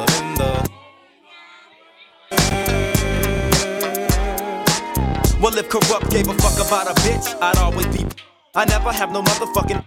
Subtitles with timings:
[0.00, 0.70] in the.
[5.40, 8.06] Well, if corrupt gave a fuck about a bitch, I'd always be.
[8.54, 9.82] I never have no motherfucking.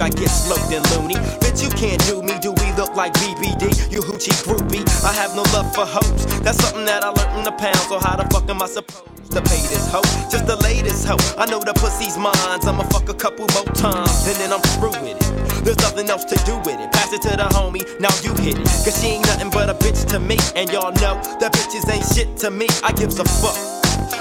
[0.00, 1.14] I get sloped and loony.
[1.40, 2.38] Bitch, you can't do me.
[2.40, 3.90] Do we look like BBD?
[3.90, 4.86] You hoochie groupie.
[5.04, 6.26] I have no love for hoes.
[6.40, 7.78] That's something that I learned in the pound.
[7.88, 10.02] So how the fuck am I supposed to pay this hoe?
[10.30, 11.18] Just the latest hoe.
[11.36, 12.34] I know the pussy's mine.
[12.36, 15.47] I'ma fuck a couple more times and then I'm through with it.
[15.64, 16.92] There's nothing else to do with it.
[16.92, 17.84] Pass it to the homie.
[18.00, 18.66] Now you hit it.
[18.84, 20.36] Cause she ain't nothing but a bitch to me.
[20.56, 22.66] And y'all know that bitches ain't shit to me.
[22.82, 23.56] I gives a fuck.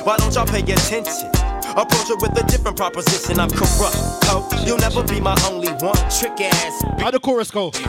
[0.05, 1.29] Why don't y'all pay attention?
[1.77, 3.39] Approach her with a different proposition.
[3.39, 3.95] I'm corrupt.
[4.29, 5.95] Oh, you'll never be my only one.
[6.09, 6.83] Trick ass.
[6.99, 7.69] How the chorus go?
[7.69, 7.79] The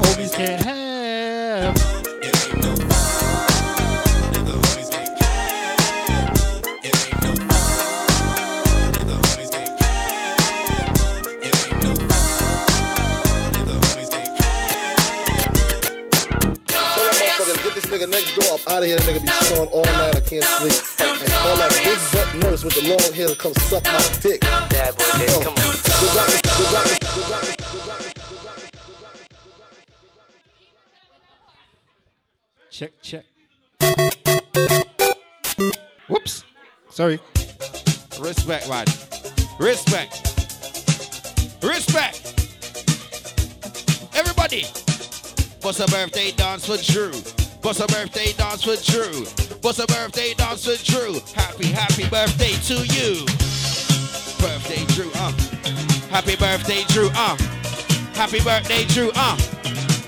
[0.00, 0.83] homies can't have.
[18.06, 18.96] Nigga next door up out of here.
[18.96, 20.16] That nigga be snoring all night.
[20.16, 20.72] I can't sleep.
[21.22, 24.40] And call that big butt nurse with the long hair to come suck my dick.
[24.40, 25.62] Bad boy, Yo, come on.
[26.00, 27.54] Good good good.
[32.70, 33.24] Check, check.
[36.08, 36.44] Whoops.
[36.90, 37.20] Sorry.
[38.20, 38.86] Respect, man.
[39.60, 40.20] Respect.
[41.62, 42.20] Respect.
[44.14, 44.64] Everybody.
[45.62, 47.43] What's a birthday dance for Drew?
[47.64, 49.24] What's a birthday dance for Drew?
[49.62, 51.14] What's a birthday dance for Drew?
[51.34, 53.24] Happy, happy birthday to you.
[54.36, 55.32] Birthday Drew, uh.
[56.12, 57.34] Happy birthday Drew, uh.
[58.12, 59.34] Happy birthday Drew, uh.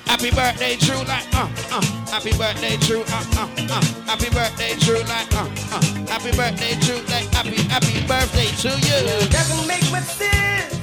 [0.05, 1.81] Happy birthday Drew, like, uh, uh.
[2.13, 3.81] Happy birthday Drew, uh, uh, uh.
[4.05, 5.81] Happy birthday Drew, like, uh, uh.
[6.13, 9.01] Happy birthday Drew, like, happy, happy birthday to you.
[9.31, 10.77] Doesn't make much sense.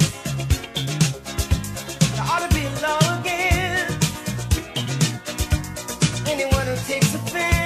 [2.16, 3.62] There ought to be law again.
[6.34, 7.62] Anyone who takes offense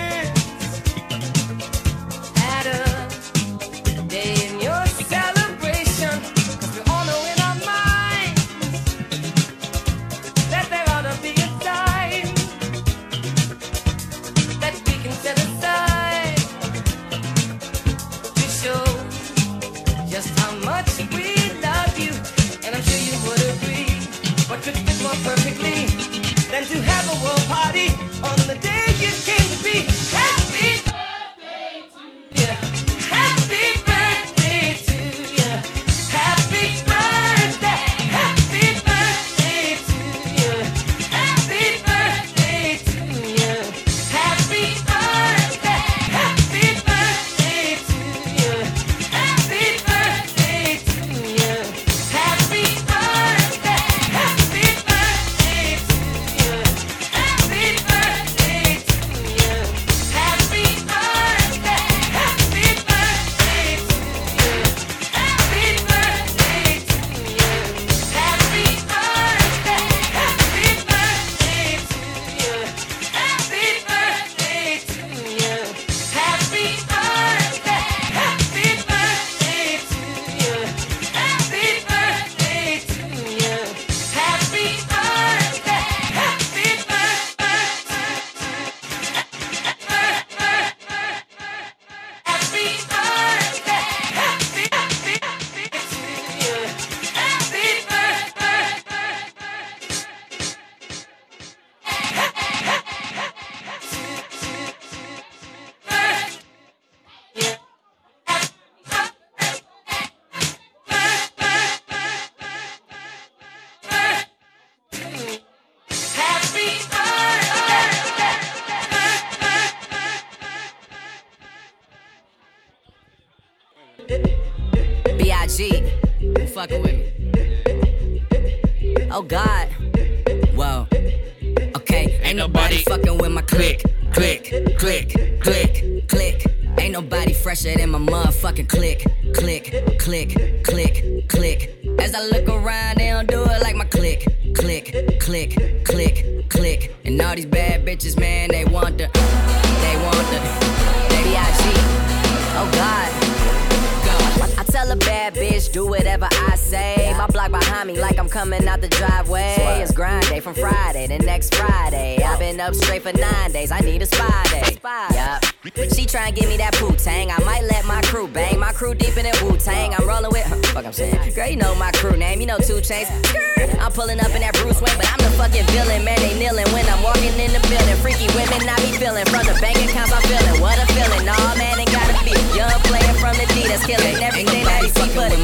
[172.89, 173.79] name, you know 2 Chainz.
[173.79, 176.03] I'm pulling up in that Bruce Wayne, but I'm the fucking villain.
[176.03, 177.95] Man, they kneeling when I'm walking in the building.
[178.03, 179.25] Freaky women, I be feeling.
[179.28, 180.61] From the bank accounts, I'm feeling.
[180.61, 181.25] What a feeling.
[181.25, 182.35] Nah, man, it gotta be.
[182.55, 185.35] Young player from the D that's killing everything that he see but.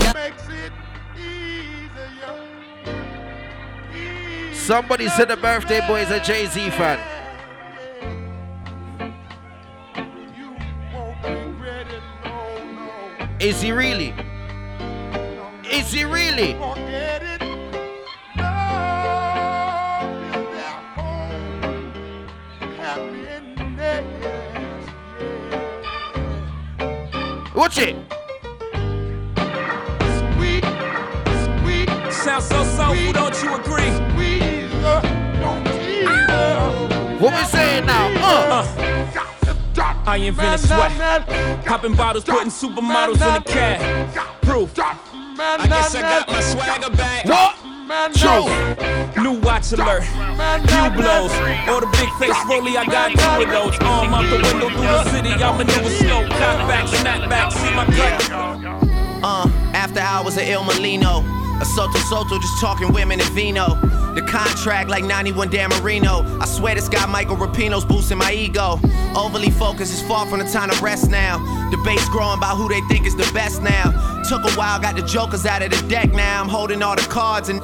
[4.56, 7.00] Somebody said the birthday boy is a Jay Z fan.
[49.80, 50.04] Alert.
[50.04, 51.32] Few blows.
[51.84, 53.78] The big face rolly, I got two of those.
[53.82, 55.30] Arm out the window through the city.
[55.30, 56.28] I maneuver slow.
[56.30, 58.84] Cock back, snap back, see my cut.
[59.24, 61.24] Uh, after hours of Il Molino.
[61.62, 63.76] A Soto Soto just talking women and vino.
[64.16, 66.26] The contract like 91 Dan Marino.
[66.40, 68.80] I swear this guy Michael Rapino's boosting my ego.
[69.16, 71.38] Overly focused is far from the time to rest now.
[71.70, 73.92] Debates growing about who they think is the best now.
[74.28, 76.42] Took a while, got the jokers out of the deck now.
[76.42, 77.62] I'm holding all the cards and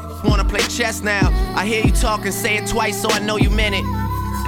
[0.50, 1.30] play chess now.
[1.56, 3.86] I hear you talking, say it twice so I know you meant it.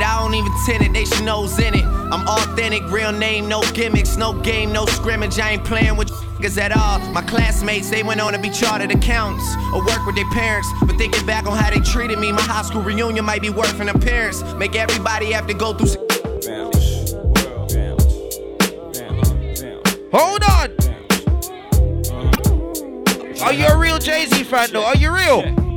[0.03, 1.85] I don't even tend it, they should know's in it.
[1.85, 5.39] I'm authentic, real name, no gimmicks, no game, no scrimmage.
[5.39, 6.09] I ain't playing with
[6.41, 6.99] niggas at all.
[7.11, 10.67] My classmates, they went on to be chartered accountants or work with their parents.
[10.81, 13.79] But thinking back on how they treated me, my high school reunion might be worth
[13.79, 14.43] an appearance.
[14.55, 16.07] Make everybody have to go through.
[20.11, 20.71] Hold on.
[23.43, 24.90] Are you a real Jay Z fan though?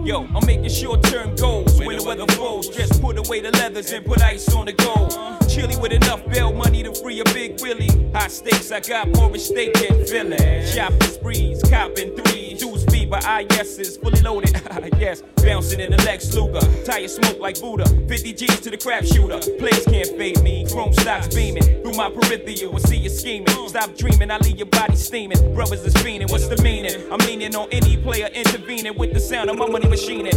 [0.05, 2.69] Yo, I'm making short-term goals when the weather falls.
[2.69, 5.13] Just put away the leathers and put ice on the gold.
[5.49, 7.89] Chilly with enough bail money to free a big Willie.
[8.13, 10.67] High stakes, I got more at stake than Philly.
[10.67, 12.61] Shopping sprees, copping threes.
[12.61, 12.85] Dudes
[13.21, 14.51] fever, IS's fully loaded.
[14.99, 16.61] yes, bouncing in the Lex Luger.
[16.85, 17.85] Tire smoke like Buddha.
[18.09, 19.39] 50 G's to the crap shooter.
[19.59, 20.67] Players can't fade me.
[20.71, 22.77] Chrome stocks beaming through my peripheral.
[22.77, 23.49] I see you scheming.
[23.69, 25.55] Stop dreaming, I leave your body steaming.
[25.55, 26.95] Brothers is fiending, what's the meaning?
[27.13, 30.33] I'm leaning on any player intervening with the sound of my money machining.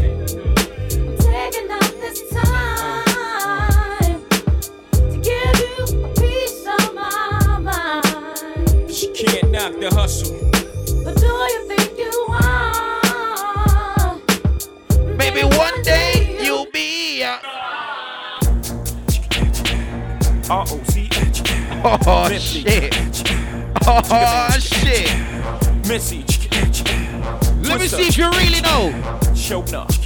[1.18, 4.24] Taking up this time
[4.92, 6.18] to give you a
[6.74, 8.92] of my mind.
[8.92, 10.38] She can't knock the hustle.
[11.04, 11.57] But do you
[15.38, 17.22] Maybe one day you'll be.
[17.22, 17.38] Uh...
[20.50, 20.66] Oh
[22.40, 23.22] shit.
[23.86, 25.88] Oh shit.
[25.88, 26.26] Missy.
[27.62, 28.92] Let me see if you really know.
[29.36, 29.97] Showing up.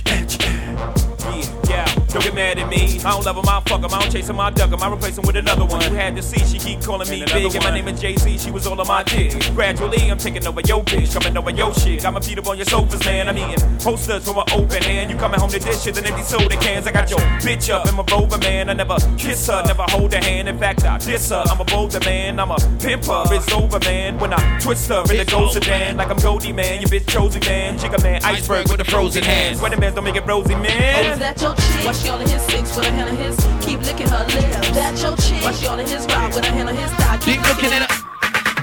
[2.11, 2.21] Yeah, yeah.
[2.21, 2.99] Don't get mad at me.
[2.99, 3.93] I don't love him, I fuck him.
[3.93, 4.81] I don't chase him, I duck him.
[4.81, 5.81] I replace him with another one.
[5.81, 7.55] You had to see, she keep calling me big.
[7.55, 9.33] And my name is Jay Z, she was all on my dick.
[9.55, 12.03] Gradually, I'm taking over your bitch, coming over your shit.
[12.03, 13.27] Got my feet up on your sofas, man.
[13.29, 15.11] I'm eating posters from an open hand.
[15.11, 16.87] You coming home to dishes and empty soda cans.
[16.87, 18.69] I got your bitch up in my rover, man.
[18.69, 20.49] I never kiss her, never hold her hand.
[20.49, 21.43] In fact, I diss her.
[21.47, 23.25] I'm a bolder man, I'm a pimper.
[23.31, 24.19] It's over, man.
[24.19, 26.81] When I twist her in the gold sedan, like I'm Goldie, man.
[26.81, 27.77] You bitch chosen, man.
[27.77, 29.61] Jigga man, iceberg with the frozen hands.
[29.61, 31.05] Wedding bands don't make it rosy, man.
[31.05, 31.19] Oh, is man.
[31.19, 32.00] that your chick?
[32.01, 33.37] Why she all in his six with a hand on his?
[33.61, 34.73] Keep licking her lips.
[34.73, 35.45] That your chick?
[35.45, 37.21] Why she all in his ride with a hand on his thigh?
[37.21, 37.93] Keep looking at it.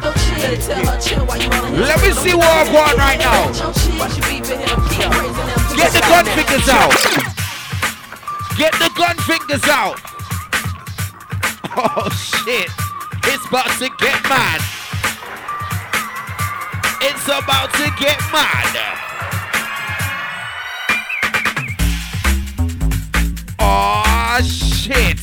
[0.03, 0.43] Your chick.
[0.43, 1.87] Better tell her chill while you all in his.
[1.87, 3.47] Let me see what I want right now.
[3.47, 3.95] That your chick?
[3.95, 4.75] Why she beefing him?
[4.91, 5.61] Keep praising him.
[5.79, 6.99] Get the gun fingers out.
[8.59, 10.03] Get the gun fingers out.
[11.79, 12.67] Oh shit.
[13.31, 14.59] It's about to get mad.
[17.07, 19.08] It's about to get mad.
[23.71, 25.21] Oh shit.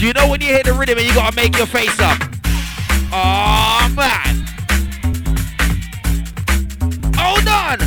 [0.00, 2.18] You know when you hear the rhythm and you gotta make your face up.
[3.12, 4.46] Oh man.
[7.14, 7.78] Hold on.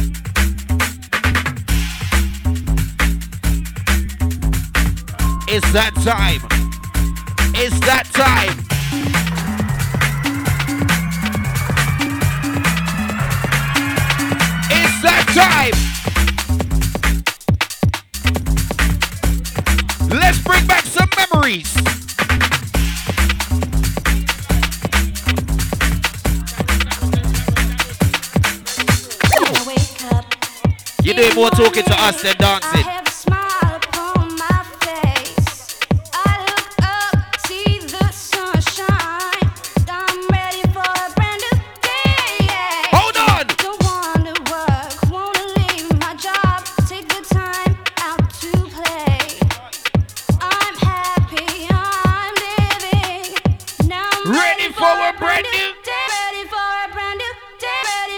[5.47, 6.41] It's that time.
[7.55, 8.59] It's that time.
[14.69, 15.84] It's that time.
[20.55, 21.73] bring back some memories.
[31.03, 33.14] You do more talking to us than dancing.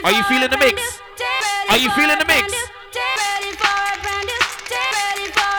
[0.08, 1.02] Are you feeling the mix?
[1.68, 2.54] Are you feeling the mix?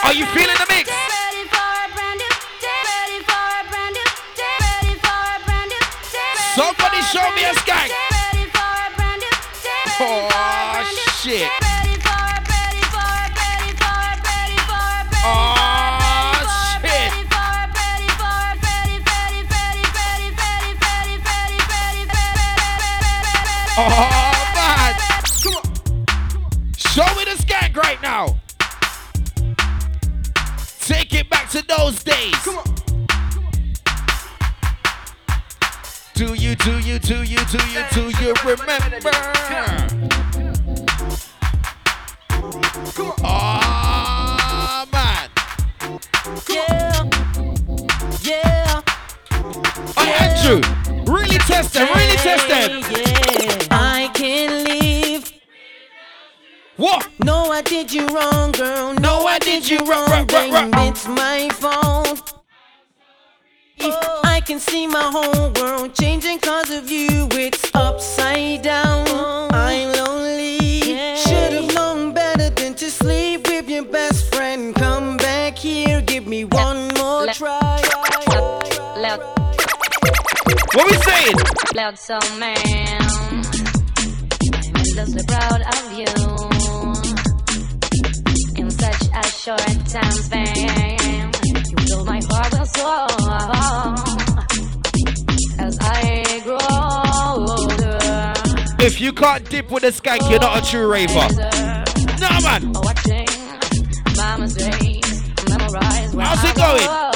[0.05, 0.91] Are you feeling the mix?
[6.57, 7.93] Somebody show me a skank.
[10.01, 10.31] Oh
[11.21, 11.45] shit.
[11.45, 11.61] Oh
[16.81, 17.13] shit.
[23.81, 24.09] Oh.
[24.11, 24.18] oh.
[32.05, 32.35] Those.
[32.45, 32.65] Come on.
[36.15, 39.11] Do you, do you, do you, do you, do you remember?
[43.21, 45.31] Oh man!
[46.49, 47.05] Yeah.
[48.23, 48.83] Yeah.
[49.97, 50.61] Oh Andrew,
[51.13, 52.83] really test them, really test them.
[52.91, 53.67] Yeah.
[53.71, 55.33] I can leave.
[56.77, 57.09] What?
[57.25, 58.95] No, I did you wrong, girl.
[58.95, 60.09] No, I did you wrong.
[60.09, 61.48] Ruh, ruh, Babe, It's my
[64.59, 67.29] can see my whole world changing cause of you.
[67.33, 69.07] It's upside down.
[69.53, 70.81] I'm lonely.
[71.17, 74.75] Should have known better than to sleep with your best friend.
[74.75, 77.81] Come back here, give me one more try.
[80.75, 81.37] What we saying?
[81.75, 82.57] loud soul man.
[84.55, 86.13] I'm endlessly proud of you.
[88.61, 94.38] In such a short time span, you fill my heart with soul.
[98.89, 101.13] If you can't dip with a skank, you're not a true raver.
[102.19, 102.73] Nah, man.
[102.73, 103.27] watching
[104.17, 106.79] my mistakes, memorize where How's it going?
[106.79, 107.11] go.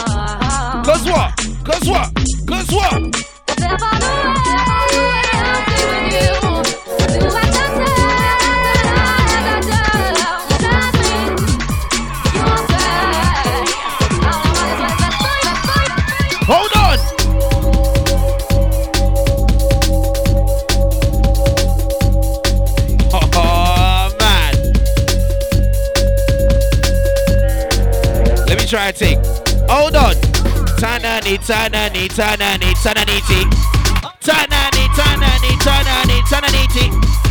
[0.84, 1.34] Cause what?
[1.64, 2.12] Cause what?
[2.46, 3.16] Cause what?
[28.72, 29.18] Try a take.
[29.68, 30.14] Hold on.
[30.80, 33.44] Tanani, tanani, tanani, tananiti.
[34.24, 36.88] Tanani, tanani, tanani, tananiti.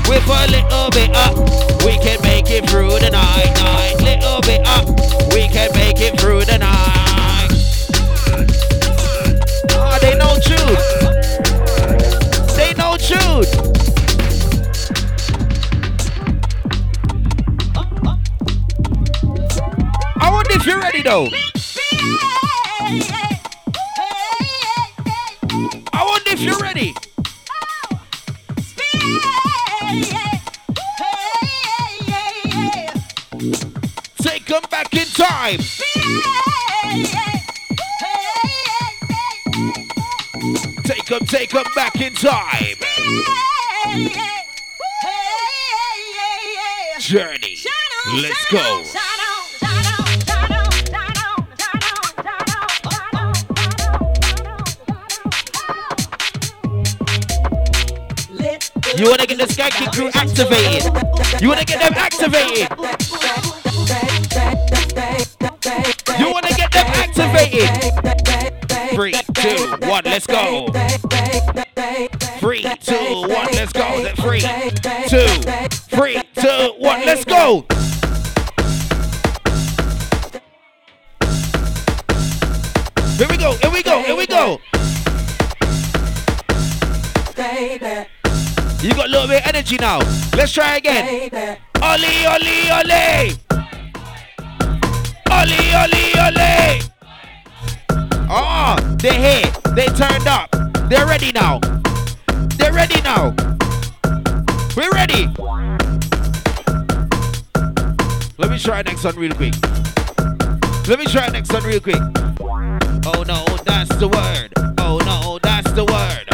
[0.07, 1.35] With a little bit up,
[1.83, 3.95] we can make it through the night, night.
[4.03, 4.87] Little bit up,
[5.33, 7.49] we can make it through the night.
[9.71, 10.77] Ah, they know Jude.
[12.55, 13.70] They know Jude.
[20.41, 21.27] I wonder if you're ready though.
[25.93, 26.95] I wonder if you're ready.
[34.17, 35.59] Take them back in time.
[40.85, 42.77] Take them, take them back in time.
[46.99, 47.57] Journey.
[48.15, 48.83] Let's go.
[59.01, 60.83] You wanna get the skanky crew activated?
[61.41, 62.69] You wanna get them activated?
[66.19, 67.67] You wanna get them activated?
[68.93, 70.67] Three, two, one, let's go.
[72.37, 74.05] Three, two, one, let's go.
[74.17, 74.41] Three,
[75.09, 75.25] two,
[75.89, 77.65] three, two, one, let's go.
[83.17, 84.61] Here we go, here we go, here we go.
[88.81, 89.99] You got a little bit of energy now.
[90.35, 91.29] Let's try again.
[91.83, 93.37] Oli, oli, oli.
[95.29, 96.81] Oli, oli, oli.
[98.27, 99.51] Oh, ah, they're here.
[99.75, 100.49] They turned up.
[100.89, 101.59] They're ready now.
[102.57, 103.35] They're ready now.
[104.75, 105.27] We're ready.
[108.39, 109.53] Let me try next one real quick.
[110.87, 112.01] Let me try next one real quick.
[113.05, 114.51] Oh no, that's the word.
[114.79, 116.30] Oh no, that's the word.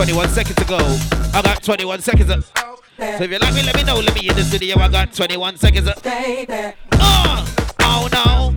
[0.00, 0.78] 21 seconds to go.
[1.34, 2.28] I got 21 seconds.
[2.28, 2.40] To...
[2.40, 3.96] So if you like me, let me know.
[3.96, 4.78] Let me in the studio.
[4.78, 5.90] I got 21 seconds.
[6.94, 8.56] Oh, oh no.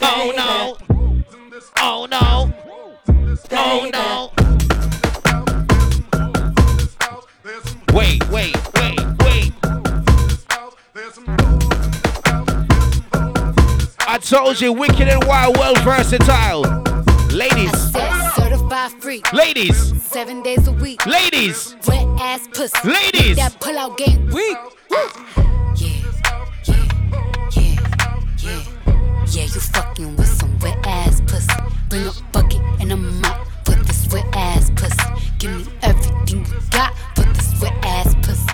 [0.00, 0.78] Oh no.
[1.78, 2.54] Oh no.
[3.50, 4.30] Oh no.
[7.92, 9.52] Wait, wait, wait, wait.
[14.06, 16.62] I told you, wicked and wild, well versatile.
[17.32, 17.90] Ladies,
[18.68, 19.32] Said certified freak.
[19.32, 21.04] ladies, Seven days a week.
[21.06, 22.88] ladies, Wet ass pussy.
[22.88, 23.36] Ladies.
[23.36, 24.56] That pull out game weak.
[24.90, 25.08] Yeah,
[25.76, 26.02] yeah,
[26.64, 27.86] yeah,
[28.42, 28.64] yeah.
[29.28, 31.52] Yeah, you fucking with some wet ass pussy.
[31.88, 34.96] Bring a bucket and a mop for this wet ass pussy.
[35.38, 38.50] Give me everything you got for this wet ass pussy.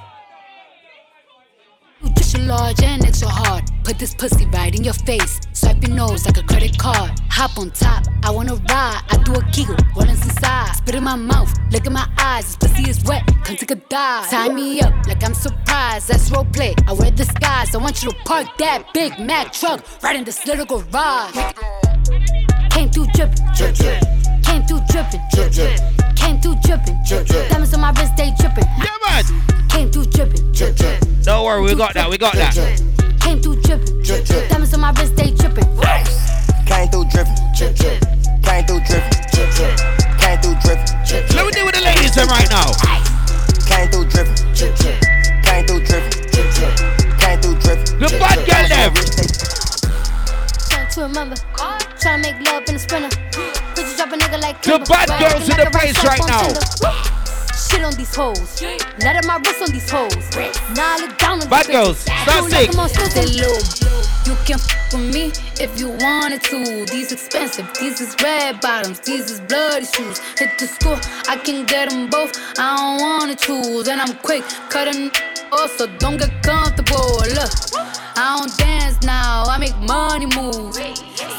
[2.02, 3.64] You just large and extra hard.
[3.84, 5.40] Put this pussy right in your face.
[5.52, 7.10] Swipe your nose like a credit card.
[7.30, 9.02] Hop on top, I wanna ride.
[9.10, 10.76] I do a giggle, rolling inside.
[10.76, 12.44] Spit in my mouth, look in my eyes.
[12.44, 14.30] This pussy is wet, come take a dive.
[14.30, 16.08] Tie me up like I'm surprised.
[16.08, 16.74] That's role play.
[16.86, 17.74] I wear disguise.
[17.74, 21.34] I want you to park that Big Mac truck right in this little garage.
[22.70, 24.00] Came through drippin', drip, drip.
[24.44, 25.80] Came through drippin', drip, drip.
[26.16, 27.48] Came through drippin', drip, drip.
[27.50, 28.64] Diamonds on my wrist, they drippin'.
[28.78, 29.68] Yeah, man.
[29.68, 31.02] Came through drippin', drip, drip.
[31.22, 33.01] Don't worry, we got that, we got that.
[33.22, 34.48] Came through drippin', drip, drip.
[34.50, 35.64] Diamonds on my wrist, they drippin'.
[36.66, 38.00] Came through drippin', Drip, drip,
[38.42, 39.78] came through drippin', drip, drip,
[40.18, 42.72] came through drippin', drip, Let me deal with the ladies then right now.
[43.66, 44.98] came through drippin', drip, drip,
[45.44, 46.74] came through drippin', drip, drip.
[47.20, 47.98] came through drippin'.
[48.00, 48.92] The bad girl them.
[50.68, 51.36] Trying to remember.
[52.00, 53.10] Trying to make love in a sprinter.
[53.76, 57.11] Could you drop a nigga like The bad girls in the can place right now.
[57.70, 58.60] Shit on these hoes.
[59.00, 60.14] Let up my wrist on these hoes.
[60.76, 62.52] Now I look down on Bad girls, stop You sick.
[62.52, 63.58] like them on stilts and low.
[64.26, 66.84] You can f with me if you wanted to.
[66.86, 70.18] These expensive, these is red bottoms, these is bloody shoes.
[70.38, 72.32] Hit the school, I can get them both.
[72.58, 75.10] I don't wanna choose, and I'm quick cutting
[75.52, 77.18] off, so don't get comfortable.
[77.38, 77.52] Look,
[78.16, 80.76] I don't dance now, I make money move.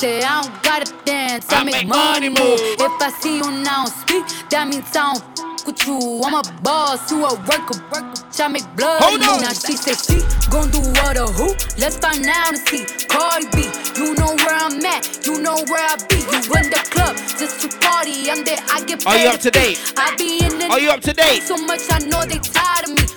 [0.04, 2.60] Say I don't gotta dance, I, I make, make money money move.
[2.60, 2.76] move.
[2.76, 6.20] If I see you now speak, that means I don't f with you.
[6.28, 8.12] I'm a boss, you a worker, worker.
[8.36, 9.00] I make blood.
[9.00, 9.30] Hold move.
[9.30, 9.48] on.
[9.48, 10.20] Now she say she
[10.52, 11.56] gon' do what or who?
[11.80, 12.84] Let's find out and see.
[13.08, 16.20] Cardi B, you know where I'm at, you know where I be.
[16.20, 18.28] You in the club just to party.
[18.28, 19.08] I'm there, I get paid.
[19.08, 19.80] Are you paid up to date?
[19.96, 21.48] I be in the Are you up to date?
[21.48, 23.08] so much I know they tired of me.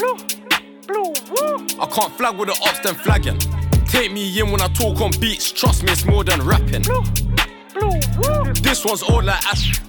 [0.00, 0.16] Blue,
[0.88, 1.60] blue, woo.
[1.76, 3.36] I can't flag with the ops, then flagging.
[3.94, 6.82] Take me in when I talk on beats, trust me, it's more than rapping.
[6.82, 7.02] Blue,
[7.72, 9.80] blue, This one's all like Ash.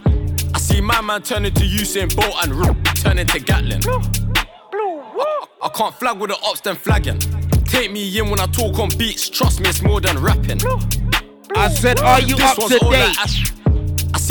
[0.54, 3.80] I see my man turn into Usain Bolt and R- turn into Gatlin.
[3.82, 4.00] Blue,
[5.20, 7.18] I, I can't flag with the ops, then flagging.
[7.66, 10.60] Take me in when I talk on beats, trust me, it's more than rapping.
[11.56, 13.00] I said, are you This up one's to all date?
[13.08, 13.42] like Ash.
[13.42, 13.45] I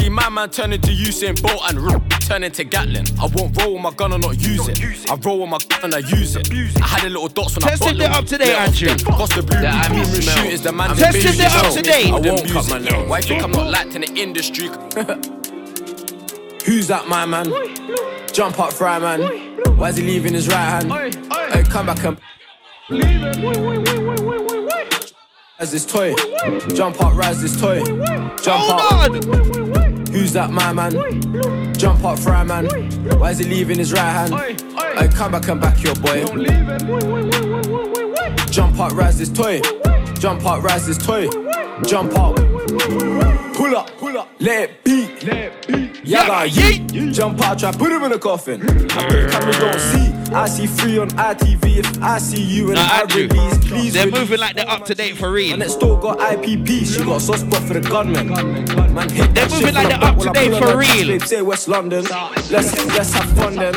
[0.04, 3.06] see my man turn into Usain Bolt and R- turn into Gatlin.
[3.18, 5.10] I won't roll with my gun and not use it.
[5.10, 6.50] I roll with my gun and I use it.
[6.82, 8.58] I had a little dots when I Test got if they're up to date, Let
[8.58, 8.88] off Andrew.
[8.88, 8.98] them.
[8.98, 10.36] The blue, Yeah, I blue, mean blue smell.
[10.36, 11.74] shooters, the man I'm them Test if they're bitches up know.
[11.76, 12.06] to date.
[12.06, 12.82] I I won't won't cut use my it.
[12.82, 13.08] nails.
[13.10, 14.68] Why you think I'm not liked in the industry?
[16.66, 17.46] Who's that, my man?
[18.32, 19.20] Jump up, fry man.
[19.76, 20.92] Why is he leaving his right hand?
[21.52, 22.18] Hey, come back and.
[25.58, 26.14] As this toy,
[26.74, 27.82] jump up, rise this toy.
[27.84, 29.10] Jump Hold up.
[29.10, 29.73] on.
[30.14, 30.92] Who's that, my man?
[31.74, 32.66] Jump up, fry man.
[33.18, 34.32] Why is he leaving his right hand?
[34.96, 36.24] Hey, come back and back your boy.
[38.48, 39.60] Jump up, rise this toy.
[40.20, 41.28] Jump up, rise this toy.
[41.84, 42.36] Jump up.
[42.36, 44.28] Pull up, pull up.
[44.38, 45.13] Let it beat.
[45.24, 46.04] Let it beat.
[46.04, 47.14] Yaga, yeet.
[47.14, 48.60] Jump out, try put him in a coffin.
[48.62, 50.34] I bet cameras don't see.
[50.34, 51.76] I see free on ITV.
[51.78, 53.92] If I see you and Now, I Andrew, release, please.
[53.94, 55.52] they're moving like they're up to date for real.
[55.52, 55.68] And real.
[55.70, 58.28] next door got IPP, she got a soft spot for the gunman.
[58.28, 61.06] Man, hit They're that moving like they're up to date for on her real.
[61.18, 62.04] babe, Say West London.
[62.50, 62.50] Let's
[62.96, 63.74] let's have fun then.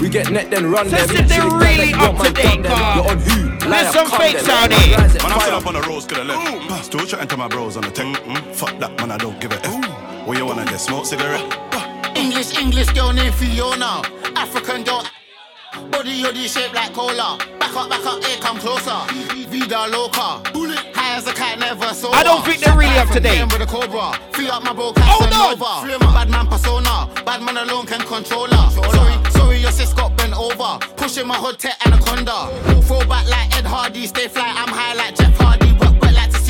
[0.00, 1.22] We get net then run Test them.
[1.22, 2.72] if they're See really gang up to date, gun them.
[2.72, 2.96] car.
[2.96, 3.68] You're on who?
[3.70, 4.50] There's some come fakes then.
[4.72, 4.98] out here.
[4.98, 5.40] Man, I fire.
[5.40, 6.84] fell up on the rose, could have left.
[6.84, 8.06] Still chatting to my bros on the tech.
[8.24, 9.81] Mm, fuck that, man, I don't give a F.
[10.24, 10.78] What you wanna get?
[10.78, 11.42] Smoke cigarette?
[11.72, 14.02] Uh, English, English girl named Fiona.
[14.36, 15.04] African girl.
[15.90, 17.38] Body yoddy shaped like cola.
[17.58, 19.00] Back up, back up, here, come closer.
[19.48, 20.40] Vida loca.
[20.94, 22.14] High as a cat, never sober.
[22.14, 23.42] I don't think they're really up to date.
[23.52, 24.12] With a cobra.
[24.32, 25.84] Free up my bro, Hold on.
[25.84, 27.10] Free my bad man persona.
[27.24, 28.70] Bad man alone can control her.
[28.70, 30.78] Sorry, sorry, your sis got bent over.
[30.96, 32.46] Pushing my hood tech anaconda.
[32.82, 34.06] Throw back like Ed Hardy.
[34.06, 35.61] Stay fly, I'm high like Jeff Hardy.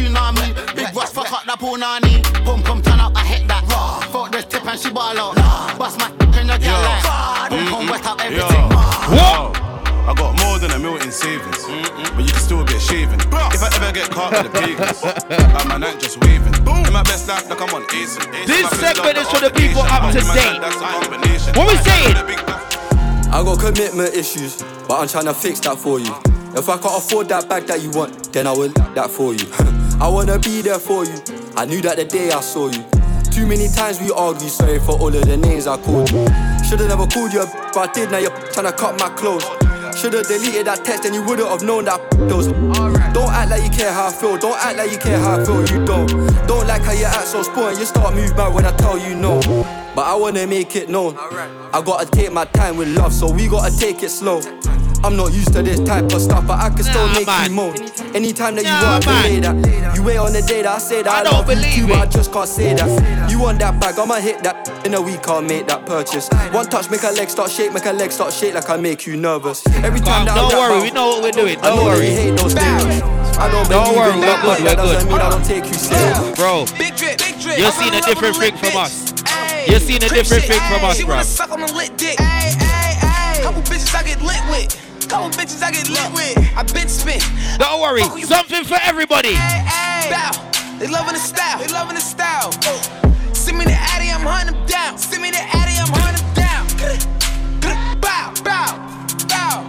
[0.06, 0.74] Tsunami.
[0.74, 2.22] Big rush, fuck up the punani.
[2.44, 3.64] Pum pum turn up, I hit that.
[4.12, 5.34] Fuck the tip and she ball out.
[5.78, 6.08] Bust my
[6.40, 7.50] in your girl like.
[7.50, 8.66] Pum pum wet up Yo, everything.
[9.16, 9.52] yo,
[10.08, 11.62] I got more than a million savings,
[12.16, 13.20] but you can still get shaven.
[13.20, 15.00] If I ever get caught with the pagans,
[15.58, 16.52] I'm my night just waving.
[16.64, 16.84] Boom.
[16.86, 18.16] In my best life, like I'm on ace.
[18.46, 20.60] This segment is for the people up to date.
[20.60, 21.54] That's a combination.
[21.54, 22.16] What we saying?
[23.32, 26.14] I got commitment issues, but I'm trying to fix that for you.
[26.54, 29.46] If I can't afford that bag that you want, then I will that for you.
[30.00, 31.14] I wanna be there for you.
[31.56, 32.84] I knew that the day I saw you.
[33.30, 36.26] Too many times we argue, sorry for all of the names I called you.
[36.68, 39.44] Should've never called you, but I did, now you're tryna cut my clothes.
[39.98, 42.48] Should've deleted that text, and you wouldn't have known that those.
[43.14, 45.44] Don't act like you care how I feel, don't act like you care how I
[45.44, 46.08] feel, you don't.
[46.46, 49.14] Don't like how you act so spoiled, you start move back when I tell you
[49.14, 49.40] no.
[49.94, 51.16] But I wanna make it known.
[51.16, 54.42] I gotta take my time with love, so we gotta take it slow.
[55.04, 57.50] I'm not used to this type of stuff, but I can still Nah, make man.
[57.50, 57.74] you moan.
[58.14, 59.22] Anytime that you Nah, want to man.
[59.24, 61.64] lay that, you wait on the day that I say that I, I don't love
[61.76, 61.88] you it.
[61.88, 63.30] but I just can't say that.
[63.30, 65.26] You want that bag, I'ma hit that in a week.
[65.28, 66.28] I'll make that purchase.
[66.52, 69.04] One touch, make a leg start shake, make a leg start shake like I make
[69.06, 69.66] you nervous.
[69.82, 71.58] Every time that I Don't rap worry, out, we know what we're doing.
[71.58, 72.06] I Don't worry.
[72.06, 73.02] hate those things.
[73.42, 75.08] I don't, Don't believe worry, we're good, we're good.
[75.08, 76.36] mean I don't take you serious.
[76.38, 77.58] Bro, Big drip, big drip.
[77.58, 79.12] you're seeing a different with thing from us.
[79.66, 80.52] You're seeing a different shit.
[80.52, 81.14] thing from us, She bro.
[81.16, 82.16] wanna suck on the lit dick.
[83.42, 84.78] Couple bitches I get lit with.
[85.12, 86.40] Couple bitches I get lit with.
[86.56, 87.20] I been spit.
[87.58, 89.34] Don't worry, something for everybody.
[90.08, 90.32] Bow.
[90.78, 91.58] They loving the style.
[91.58, 92.48] They loving the style.
[92.64, 92.80] Oh.
[93.34, 94.96] Send me the Addy, I'm hunting them down.
[94.96, 96.64] Send me the Addy, I'm hunting them down.
[98.00, 98.72] Bow, bow, bow.
[99.28, 99.68] Bow,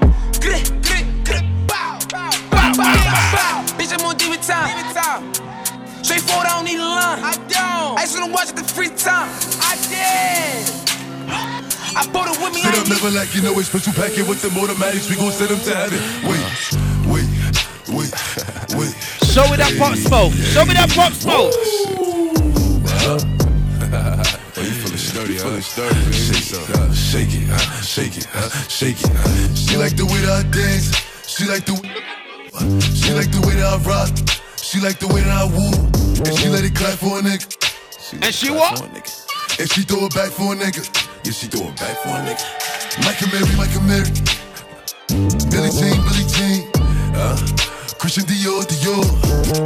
[1.67, 2.95] bow, bow, bow,
[3.35, 3.65] bow.
[3.75, 4.15] Bitch, I'm on.
[4.15, 5.33] Demon time.
[6.03, 7.19] Straightforward, I don't need a line.
[7.19, 7.99] I don't.
[7.99, 9.27] I just wanna watch it the free time.
[9.59, 10.82] I did.
[11.95, 12.61] I bought it with me.
[12.61, 15.09] Sit up, never like you know it's special packet with them automatics.
[15.09, 15.99] We gon' send them to heaven.
[16.25, 16.41] Wait,
[17.05, 17.29] wait,
[17.89, 18.11] wait,
[18.77, 18.93] wait.
[19.29, 20.33] Show me that pop smoke.
[20.33, 21.53] Show me that pop smoke.
[24.55, 25.59] Oh, you feeling sturdy, huh?
[25.61, 26.11] Sturdy.
[26.13, 29.09] Shake, uh, shake it, uh, shake it, uh, shake it.
[29.09, 29.55] Uh.
[29.55, 30.93] She like the way that I dance.
[31.27, 31.73] She like the
[32.93, 34.09] She like the way that I rock.
[34.57, 35.73] She like the way that I woo.
[36.23, 37.49] And she let it clap for a nigga.
[38.23, 38.79] And she what?
[39.59, 41.12] And she throw it back for a nigga.
[41.23, 42.43] Yeah, she throw it back for a nigga.
[43.07, 44.11] Michael Mary, Michael Mary.
[45.47, 46.67] Billy Jean, Billy Jean.
[47.15, 47.39] Uh,
[47.97, 49.07] Christian Dior, Dior.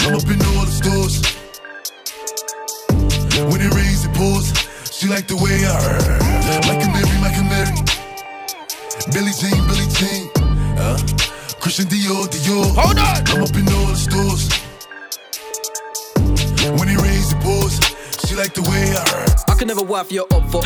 [0.06, 1.18] I'm up in all the stores.
[3.50, 4.54] When it rains, it pours.
[4.94, 6.22] She like the way I heard.
[6.70, 7.74] Michael Mary, Michael Mary.
[9.10, 10.30] Billy Jean, Billy Jean.
[10.78, 10.98] Uh,
[11.60, 12.70] Christian Dior, Dior.
[12.78, 13.18] Hold on.
[13.34, 14.54] I'm up in all the stores.
[16.78, 17.80] When it rains, it pours.
[18.28, 19.34] She like the way I heard.
[19.48, 20.62] I can never wife you up for.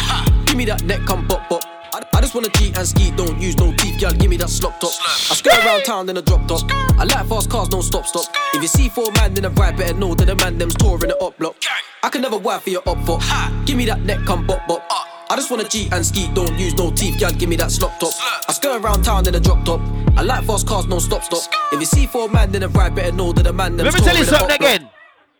[0.52, 1.64] Give me that neck, come pop pop.
[1.94, 4.12] I, I just wanna cheat and ski, don't use no teeth, girl.
[4.12, 4.92] Give me that slop top.
[5.02, 6.70] I skirt around town in a drop top.
[7.00, 8.26] I like fast cars, don't stop stop.
[8.54, 11.08] If you see four man in a ride, better know that the man them's touring
[11.08, 11.56] the up block.
[12.04, 13.18] I can never wife you up for.
[13.66, 14.84] Give me that neck, come pop pop.
[15.30, 17.32] I just wanna cheat and ski, don't use no teeth, girl.
[17.32, 18.12] Give me that slop top.
[18.50, 19.80] I skirt around town in a drop top.
[20.18, 21.44] I like fast cars, no stop stop.
[21.72, 24.04] If you see four man in a ride, better know that the man them's touring
[24.04, 24.36] the up block.
[24.36, 24.70] Let me tell you touring the something up block.
[24.82, 24.90] again.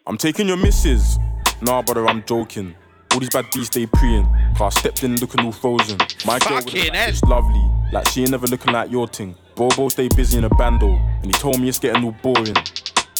[0.08, 1.17] I'm taking your missus.
[1.62, 2.76] Nah, brother, I'm joking.
[3.13, 4.26] All these bad beats they preying.
[4.58, 5.97] Cause I stepped in looking all frozen.
[6.26, 7.63] My girl Fucking back is lovely.
[7.91, 9.36] Like she ain't never looking like your thing.
[9.56, 10.88] Bobo stay busy in a bando.
[10.88, 12.56] And he told me it's getting all boring.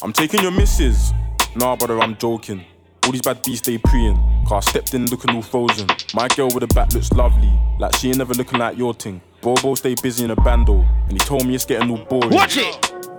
[0.02, 1.12] I'm taking your missus.
[1.56, 2.64] Nah, brother, I'm joking.
[3.06, 4.16] All these bad beats they preying.
[4.48, 5.88] Cause I stepped in looking all frozen.
[6.14, 7.52] My girl with the back looks lovely.
[7.78, 9.20] Like she ain't never looking like your thing.
[9.42, 10.80] Bobo stay busy in a bando.
[11.10, 12.30] And he told me it's getting all boring.
[12.30, 13.11] Watch it.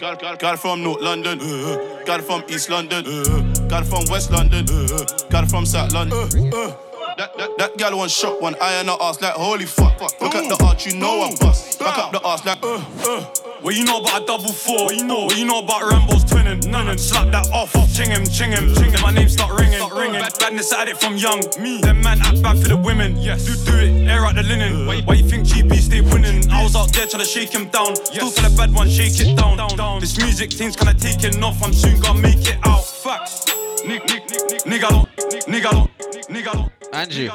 [0.00, 3.82] Got, got, got it from North London, uh, got it from East London, uh, got
[3.82, 6.18] it from West London, uh, got it from South London.
[6.52, 6.74] Uh,
[7.16, 10.00] that, that, that gal one shot, one eye and her ass like holy fuck.
[10.20, 11.78] Look at the arch, you know I'm bust.
[11.78, 13.41] Back up the ass like uh, uh.
[13.62, 14.86] What you know about a double four?
[14.86, 15.26] What you know?
[15.26, 16.66] What you know about Rambo's twinning?
[16.66, 19.00] None and slap that off, off, ching him, ching him, ching him.
[19.00, 20.20] My name start ringing, start ringing.
[20.20, 21.40] Bad, badness at it from young.
[21.60, 23.16] Me, them man act bad for the women.
[23.18, 24.84] Yes, do do it, air out the linen.
[24.84, 26.50] Why, why you think GB stay winning?
[26.50, 27.94] I was out there trying to shake him down.
[27.94, 29.56] Still for the bad one, shake it down.
[29.56, 30.00] down.
[30.00, 31.62] This music thing's kinda taking off.
[31.62, 32.84] I'm soon gonna make it out.
[32.84, 33.46] Facts.
[33.86, 35.90] Nick, nick, nick, nick, nigga, don't, nigga, don't,
[36.28, 36.72] nigga, don't.
[36.92, 37.30] Andrew,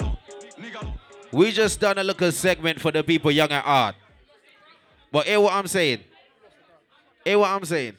[1.31, 3.95] we just done a little segment for the people young at art.
[5.09, 6.03] But hear what I'm saying.
[7.27, 7.97] Hear what I'm saying.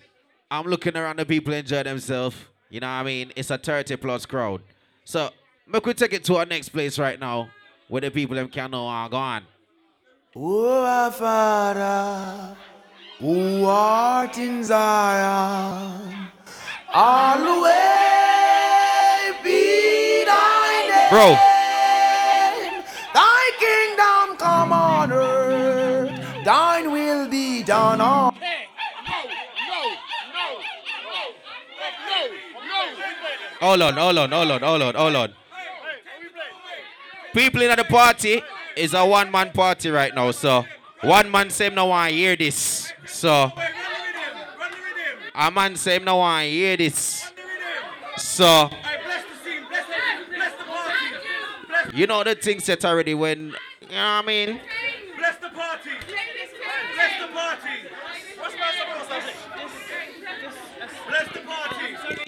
[0.51, 2.35] I'm looking around the people enjoy themselves.
[2.71, 3.31] You know what I mean?
[3.37, 4.63] It's a 30 plus crowd.
[5.05, 5.29] So,
[5.67, 7.51] make we take it to our next place right now
[7.89, 9.43] where the people them can know are gone.
[10.35, 12.57] Oh, our Father,
[13.19, 16.29] who art in Zion,
[16.95, 17.75] always
[19.45, 21.11] be thy name.
[21.11, 21.37] Bro.
[23.13, 28.38] Thy kingdom come on earth, thine will be done on.
[33.61, 35.35] Hold on, hold on, hold on, hold on, hold on.
[37.35, 38.41] People in the party
[38.77, 40.65] is a one man party right now, so
[41.03, 42.93] one man him no want hear this.
[43.07, 43.53] So
[45.35, 47.31] a man him no want hear this.
[48.17, 48.71] So
[51.95, 54.61] you know the thing set already when you know what I mean?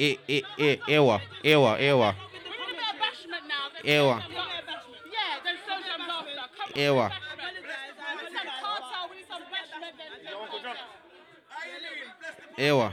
[0.01, 1.79] Ewa, Ewa, Ewa,
[3.85, 4.25] Ewa,
[6.75, 7.13] Ewa.
[12.59, 12.93] Ewa.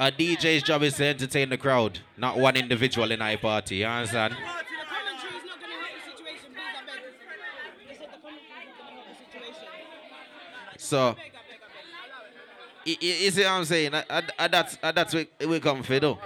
[0.00, 3.76] A DJ's job is to entertain the crowd, not one individual in a party.
[3.76, 4.34] You understand?
[10.78, 11.16] So,
[12.84, 13.94] you see what I'm saying?
[13.94, 16.18] Uh, uh, uh, that's uh, that's where we come for though.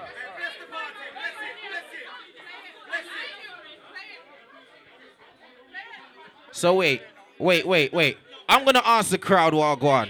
[6.51, 7.03] So wait,
[7.39, 8.19] wait, wait, wait.
[8.49, 10.09] I'm gonna ask the crowd what go on.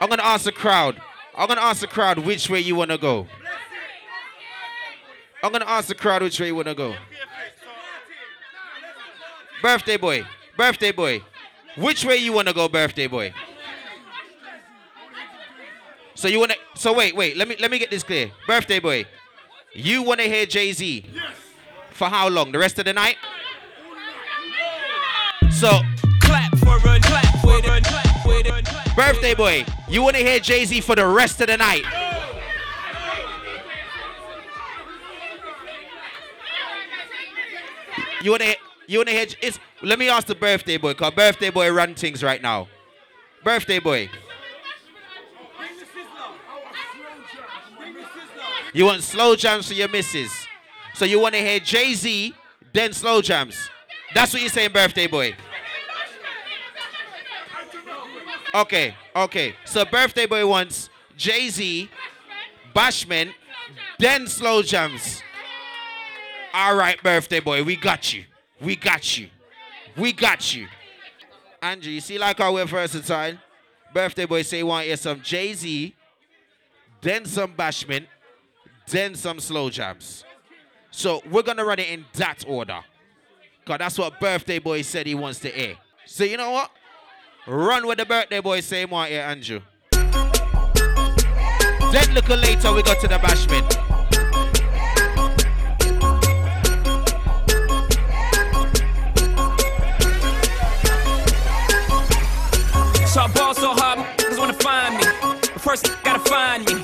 [0.00, 1.00] I'm gonna ask the crowd.
[1.36, 3.28] I'm gonna ask the crowd which way you wanna go.
[5.42, 6.94] I'm gonna ask the crowd which way you wanna go.
[9.62, 10.24] Birthday boy,
[10.56, 11.22] birthday boy,
[11.76, 13.32] which way you wanna go, birthday boy?
[16.22, 16.54] So you wanna?
[16.76, 17.36] So wait, wait.
[17.36, 18.30] Let me let me get this clear.
[18.46, 19.06] Birthday boy,
[19.72, 21.04] you wanna hear Jay Z?
[21.12, 21.34] Yes.
[21.90, 22.52] For how long?
[22.52, 23.16] The rest of the night?
[25.50, 25.80] So
[26.20, 30.64] Clap for a clap with a clap a Birthday boy, you want to hear Jay
[30.64, 31.82] Z for the rest of the night?
[38.22, 38.56] You want to
[38.86, 39.26] you want to hear?
[39.40, 42.68] It's, let me ask the birthday boy, cause birthday boy run things right now.
[43.42, 44.08] Birthday boy,
[48.72, 50.46] you want slow jams for your missus,
[50.94, 52.34] so you want to hear Jay Z,
[52.72, 53.68] then slow jams.
[54.14, 55.34] That's what you're saying, birthday boy.
[58.54, 59.54] Okay, okay.
[59.64, 61.88] So birthday boy wants Jay Z,
[62.74, 63.32] Bashman,
[63.98, 65.22] then slow jams.
[66.52, 68.24] All right, birthday boy, we got you.
[68.60, 69.28] We got you.
[69.96, 70.68] We got you.
[71.62, 73.38] Andrew, you see like how we're versatile?
[73.94, 75.94] Birthday boy say want hear some Jay Z,
[77.00, 78.06] then some Bashman,
[78.88, 80.24] then some slow jams.
[80.90, 82.80] So we're gonna run it in that order.
[83.64, 85.76] Cause that's what birthday boy said he wants to hear.
[86.04, 86.70] So you know what?
[87.46, 89.60] Run with the birthday boy say more here, Andrew.
[91.92, 93.70] Then look later we go to the bashment.
[103.06, 105.04] So I ball so hard, niggas wanna find me.
[105.58, 106.81] First, gotta find me.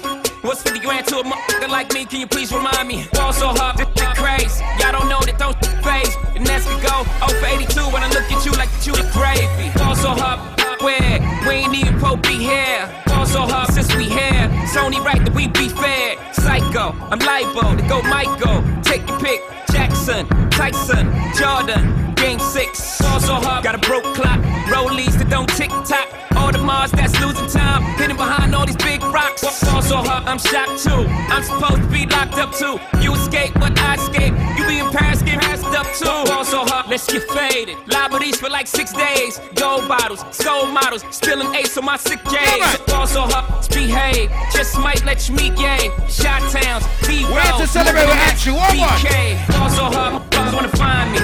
[0.48, 2.06] What's 50 grand to a motherfucker like me?
[2.06, 3.04] Can you please remind me?
[3.12, 4.64] Ball so hard, this crazy.
[4.80, 5.52] Y'all don't know that don't
[5.84, 6.16] phase.
[6.34, 9.04] And as we go, 0 for 82 when I look at you like you the
[9.12, 9.68] gravy.
[9.76, 10.40] Ball so hard,
[10.80, 11.20] where?
[11.44, 12.88] We ain't even Pope be here.
[13.04, 14.48] Ball so hard since we here.
[14.64, 16.16] It's only right that we be fair.
[16.32, 18.64] Psycho, I'm libo to go Michael.
[18.80, 19.57] Take your pick.
[19.72, 23.00] Jackson, Tyson, Jordan, Game 6.
[23.00, 24.40] Ball so hard, got a broke clock.
[24.66, 26.08] Rollies that don't tick tock.
[26.36, 27.82] All the Mars that's losing time.
[27.98, 29.42] Hidden behind all these big rocks.
[29.64, 31.04] Ball so hard, I'm shocked too.
[31.32, 32.78] I'm supposed to be locked up too.
[33.00, 34.34] You escape, but I escape.
[34.56, 36.30] You be in Paris, get passed up too.
[36.30, 37.76] Ball so hard, let's get faded.
[37.86, 39.40] Liberties for like six days.
[39.54, 42.78] Gold bottles, soul models, spilling ace on my sick days.
[42.86, 44.30] Ball so hard, behave.
[44.52, 45.90] Just might let you meet gay.
[46.08, 48.54] Shot towns, B We have to celebrate with Andrew.
[48.54, 49.57] One more.
[49.78, 51.18] So hard, brothers wanna find me.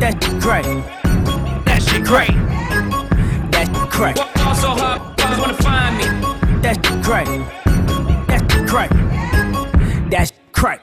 [0.00, 0.64] That shit great.
[1.66, 2.34] That shit great.
[3.52, 4.16] That shit great.
[4.16, 6.06] Ball so hard, brothers wanna find me.
[6.62, 7.28] That shit great.
[8.26, 8.90] That shit great.
[10.10, 10.80] That shit great.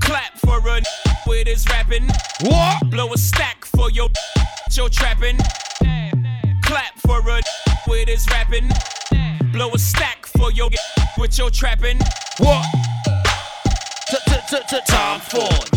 [0.00, 0.80] Clap for a
[1.26, 2.08] with his rapping.
[2.40, 2.90] What?
[2.90, 4.08] Blow a stack for your
[4.72, 5.36] your trapping.
[6.62, 7.42] Clap for a
[7.86, 8.70] with his rapping.
[9.52, 10.70] Blow a stack for your
[11.18, 11.98] with your trapping.
[12.38, 12.64] What?
[14.86, 15.74] Tom Ford.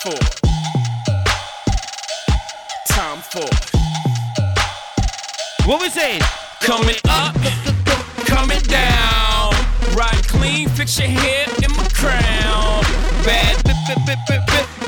[0.00, 0.30] Tom Ford.
[2.88, 3.54] Tom Ford.
[5.66, 6.20] What we saying?
[6.60, 7.34] Coming up,
[8.26, 9.52] coming down.
[9.94, 12.82] Ride clean, fix your hair in my crown.
[13.24, 13.64] Bad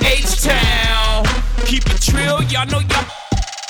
[0.05, 1.25] H Town.
[1.67, 3.07] Keep it trill, y'all know y'all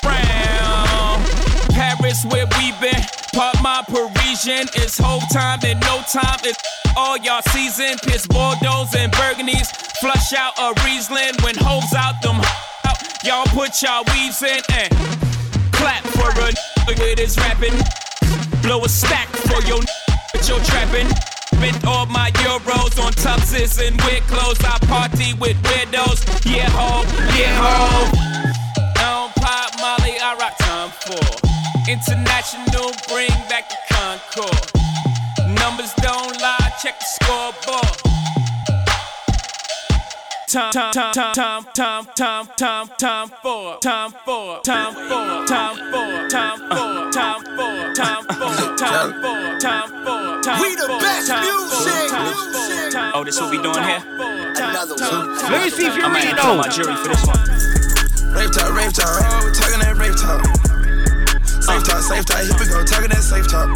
[0.03, 1.25] brown.
[1.71, 3.26] Paris, where we been.
[3.37, 4.65] Part my Parisian.
[4.81, 6.41] It's whole time in no time.
[6.41, 6.57] It's
[6.97, 7.99] all y'all season.
[7.99, 9.69] Piss Bordeaux and Burgundies.
[10.01, 12.41] Flush out a Riesling when hoes out them.
[12.89, 12.97] Out.
[13.25, 14.89] Y'all put y'all weaves in and
[15.71, 16.49] clap for a
[16.89, 17.77] with his rapping.
[18.63, 19.81] Blow a stack for your
[20.33, 21.09] with your trapping.
[21.53, 24.65] Spent all my euros on tuxes and weird clothes.
[24.65, 26.25] I party with weirdos.
[26.47, 27.05] Yeah, ho,
[27.37, 28.09] yeah, ho.
[28.81, 31.46] I don't pop Molly, I rock time for.
[31.89, 34.73] International, bring back the Concord.
[35.57, 37.97] Numbers don't lie, check the scoreboard.
[40.49, 46.27] Time, time, time, time, time, time, time, time for, time for, time for, time for,
[46.27, 48.75] time for, time for, time for.
[48.75, 51.93] time for, time for, time We the for, best time music.
[51.93, 54.03] for, time for, time Oh, this what we doing here?
[54.57, 55.37] Another one.
[55.53, 56.63] Let me see if you I might really have to tell know.
[56.63, 58.35] my jury for this one.
[58.35, 60.76] Rave talk, rave talk, oh, talking that rave talk.
[61.67, 63.67] Safe talk, safe talk, here we go, talking that safe talk.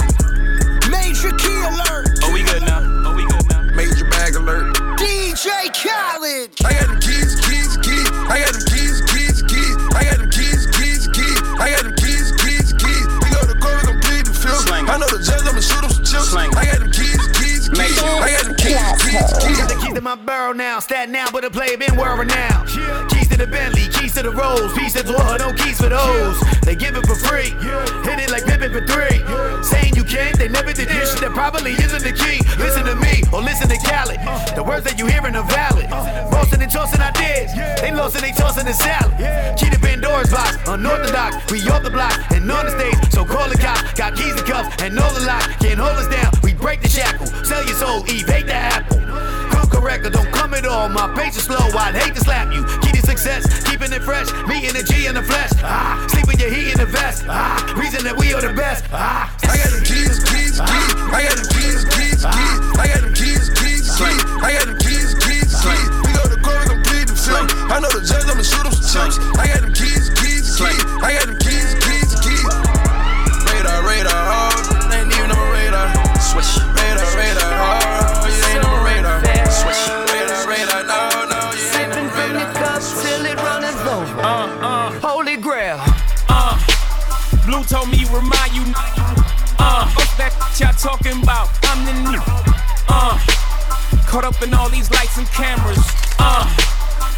[0.94, 2.22] Major key alert.
[2.22, 2.86] Oh, we good now.
[3.02, 3.66] Oh, we good now.
[3.74, 4.78] Major bag alert.
[4.94, 6.54] DJ Khaled.
[6.62, 8.06] I got them keys, keys, keys.
[8.30, 9.74] I got them keys, keys, keys.
[9.90, 11.38] I got them keys, keys, keys.
[11.58, 13.06] I got them keys, keys, keys.
[13.10, 14.70] We go to court, we gon' plead the field.
[14.70, 16.30] I know the judge, I'ma shoot him some chips.
[16.30, 17.98] I got them keys, keys, keys.
[17.98, 19.58] I got them keys, keys, keys.
[19.58, 20.78] Got the keys to my barrel now.
[20.78, 22.70] Stat now, but the play been world renowned.
[22.70, 23.09] Keys to
[23.40, 26.36] the Bentley, keys to the Rolls, keys to the no keys for those.
[26.60, 27.56] They give it for free.
[28.04, 29.16] Hit it like Pippin for three.
[29.64, 31.24] Saying you can't, they never did this shit.
[31.24, 32.44] That probably isn't the key.
[32.60, 34.20] Listen to me or listen to Khaled.
[34.52, 35.88] The words that you hearing are valid.
[36.28, 37.56] Roasting and toasting ideas.
[37.80, 39.16] They lost and they tossing the salad.
[39.56, 41.40] Key to Pandora's box, unorthodox.
[41.50, 43.00] We off the block and on the stage.
[43.08, 43.94] So call the cops.
[43.96, 45.48] Got keys to cuffs and all the lock.
[45.64, 46.28] Can't hold us down.
[46.44, 47.26] We break the shackle.
[47.48, 49.39] Sell your soul, Eve, hate the apple.
[49.80, 50.90] Correct or don't come at all.
[50.90, 51.56] My pace is slow.
[51.56, 52.66] I'd hate to slap you.
[52.66, 54.28] To success, keeping it fresh.
[54.44, 55.48] Me and the G in the flesh.
[55.64, 57.24] Ah, sleep with your heat in the vest.
[57.26, 58.84] Ah, reason that we are the best.
[58.92, 60.92] Ah, I got them keys, keys, keys.
[61.16, 62.58] I got them keys, keys, keys.
[62.76, 64.20] I got them keys, keys, keys.
[64.44, 65.88] I got them keys, keys, keys.
[66.04, 67.48] We go to court, we gon' plead the field.
[67.72, 69.16] I know the judge, I'ma shoot him some chips.
[69.40, 70.82] I got them keys, keys, keys.
[71.00, 71.39] I got them
[88.12, 88.64] remind you.
[89.58, 91.48] Uh, what's that y'all talking about?
[91.62, 92.22] I'm the new.
[92.88, 93.18] Uh,
[94.06, 95.78] caught up in all these lights and cameras.
[96.18, 96.44] Uh,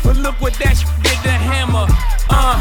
[0.04, 1.86] but look what that sh- did to hammer.
[2.28, 2.60] Uh,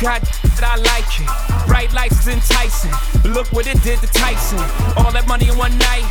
[0.00, 0.22] God,
[0.58, 1.66] that I like it.
[1.66, 2.92] Bright lights is enticing.
[3.30, 4.58] Look what it did to Tyson.
[4.96, 6.06] All that money in one night.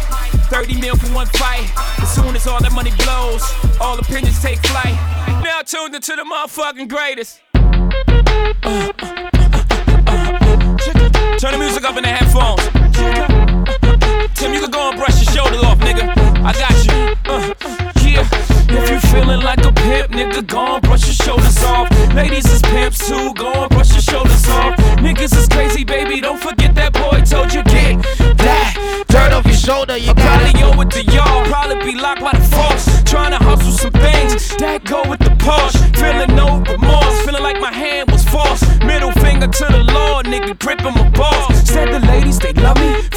[0.50, 1.72] 30 mil for one fight.
[2.02, 3.44] As soon as all that money blows,
[3.80, 4.96] all opinions take flight.
[5.44, 7.41] Now tuned into the motherfucking greatest.
[11.41, 12.62] Turn the music up in the headphones.
[14.36, 16.06] Tim, you can go and brush your shoulders off, nigga.
[16.45, 16.93] I got you.
[17.25, 18.51] Uh, yeah.
[18.69, 21.89] If you feeling like a pimp, nigga, go and brush your shoulders off.
[22.13, 24.77] Ladies is pimps too, go and brush your shoulders off.
[25.01, 27.97] Niggas is crazy, baby, don't forget that boy told you get
[28.38, 29.97] that dirt off your shoulder.
[29.97, 32.86] You probably owe it to y'all, probably be locked by the force.
[33.04, 35.82] Trying to hustle some things that go with the Porsche.
[35.97, 38.63] Feeling no remorse, feeling like my hand was forced.
[38.86, 41.00] Middle finger to the law, nigga, gripping my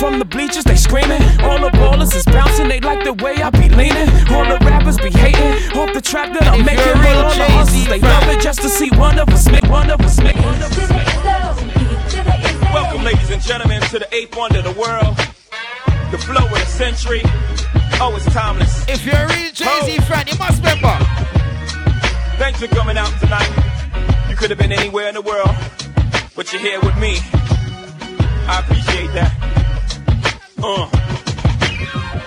[0.04, 1.22] From the bleachers, they screaming.
[1.40, 4.06] All the ballers is bouncing, they like the way I be leaning.
[4.28, 5.72] All the rappers be hating.
[5.80, 8.38] Off the trap that I'm making, but real all the Jay-Z hustlers, they love it
[8.42, 10.90] just to see one of us make one of us make one of us.
[12.68, 15.16] Welcome, ladies and gentlemen, to the eighth wonder of the world.
[16.12, 17.22] The flow of the century.
[17.96, 18.86] Oh, it's timeless.
[18.86, 20.98] If you're a real Jay-Z fan, you must remember.
[22.36, 23.48] Thanks for coming out tonight.
[24.28, 25.56] You could have been anywhere in the world,
[26.36, 27.16] but you're here with me.
[28.44, 29.32] I appreciate that.
[30.66, 30.88] Uh.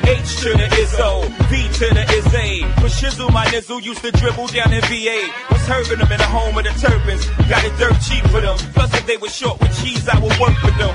[0.06, 2.62] H to the Izzo, V to the Izzy.
[2.78, 5.26] But Shizzle, my nizzle, used to dribble down in VA.
[5.50, 7.26] Was hurting them in the home of the Turpins.
[7.50, 8.56] Got it dirt cheap for them.
[8.78, 10.94] Plus, if they were short with cheese, I would work for them.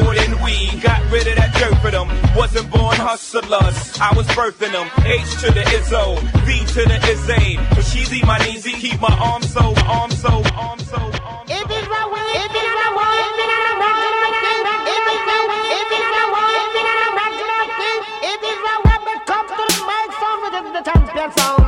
[0.00, 2.08] More than we got rid of that dirt for them.
[2.34, 4.88] Wasn't born hustlers, I was birthing them.
[5.04, 6.16] H to the Izzo,
[6.48, 7.60] V to the Izzy.
[7.76, 11.00] But she's my easy, keep my arm so, arm so, arm so.
[11.52, 14.17] If it's right way, if it's not way, if it's not right,
[21.18, 21.67] that sound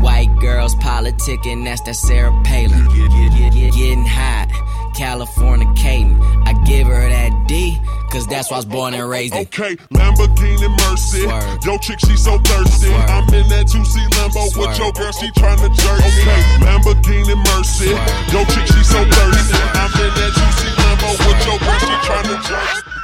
[0.00, 2.86] White girls politicking, that's that Sarah Palin.
[3.50, 4.48] Getting hot,
[4.96, 6.16] California Caden.
[6.46, 7.78] I give her that D,
[8.10, 9.42] cause that's why I was born and raised in.
[9.42, 11.22] Okay, Lamborghini Mercy.
[11.66, 12.92] Yo, chick, she so thirsty.
[12.92, 16.00] I'm in that 2C Lambo with your girl, she tryna jerk.
[16.00, 17.92] Okay, Lamborghini Mercy.
[18.32, 19.56] Yo, chick, she so thirsty.
[19.76, 22.99] I'm in that 2C Lambo with your girl, she tryna jerk.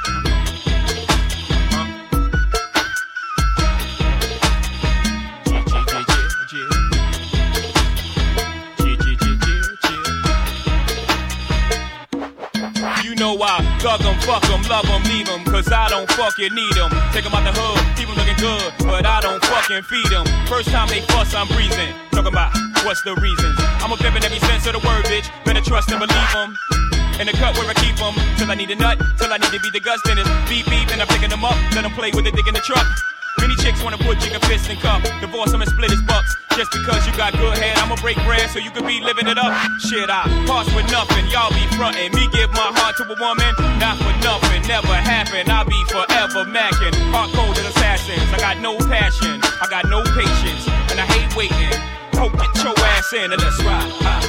[13.79, 16.89] Thug 'em, fuck 'em, love 'em, leave 'em, cause I don't fucking need 'em.
[17.13, 19.97] Take 'em out the hood, keep keep 'em looking good, but I don't fucking feed
[20.07, 20.25] feed 'em.
[20.47, 21.93] First time they fuss, I'm breathing.
[22.11, 22.51] Talking about
[22.83, 23.59] what's the reasons.
[23.83, 25.27] I'm a pimp in every sense of the word, bitch.
[25.45, 26.57] Better trust and believe believe 'em.
[27.19, 29.51] In the cut where I keep 'em, till I need a nut, till I need
[29.51, 31.93] to be the guts, then it's beep beep, and I'm picking 'em up, let 'em
[31.93, 32.85] play with the dick in the truck.
[33.39, 36.35] Many chicks wanna put jigger fist in cup, divorce 'em and split his bucks.
[36.57, 39.37] Just because you got good head, I'ma break bread so you can be living it
[39.37, 39.53] up.
[39.87, 42.11] Shit, I pass with nothing, y'all be frontin'.
[42.13, 45.49] Me give my heart to a woman, not for nothing, never happen.
[45.51, 48.33] I'll be forever macking, hard cold as assassins.
[48.33, 51.79] I got no passion, I got no patience, and I hate waiting.
[52.15, 54.26] Hope get your ass in and let's ride.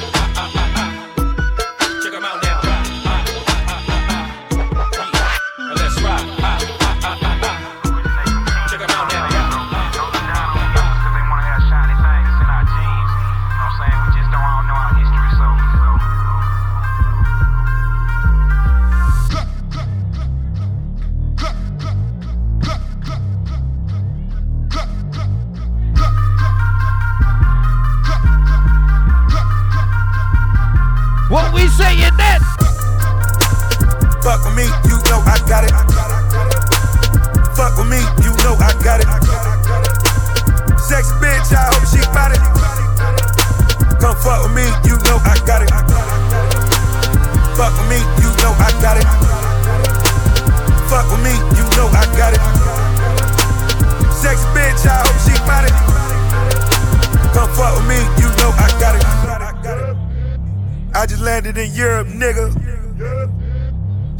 [61.08, 62.52] Just landed in Europe, nigga.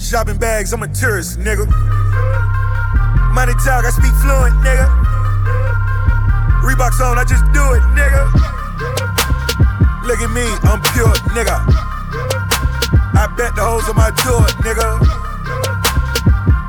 [0.01, 1.67] Shopping bags, I'm a tourist, nigga.
[3.35, 4.89] Money talk, I speak fluent, nigga.
[6.65, 8.25] Reeboks on, I just do it, nigga.
[10.09, 11.61] Look at me, I'm pure, nigga.
[13.15, 14.99] I bet the hoes on my tour, nigga.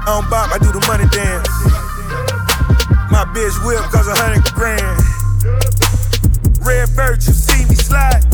[0.04, 1.48] I don't bop, I do the money dance.
[3.10, 5.00] My bitch whip cause a hundred grand.
[6.66, 8.29] Red bird, you see me slide.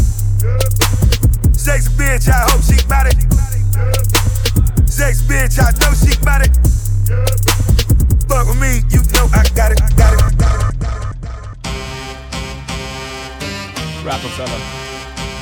[1.65, 3.17] Sex bitch, I hope she bout it.
[4.87, 6.53] Sex bitch, I know she bout it.
[8.29, 10.21] Fuck with me, you know I got it, got it.
[14.05, 14.61] Rockefeller,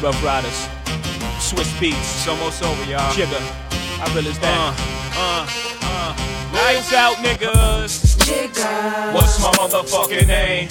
[0.01, 0.69] Rough Riders,
[1.43, 3.11] Swiss Beats, it's almost over, y'all.
[3.11, 3.36] Jigger,
[3.99, 4.78] I realize that.
[5.19, 5.47] Uh, uh,
[5.84, 6.15] uh.
[6.53, 8.15] Lights out, niggas.
[8.24, 9.13] Jigger.
[9.13, 10.69] What's my motherfucking name?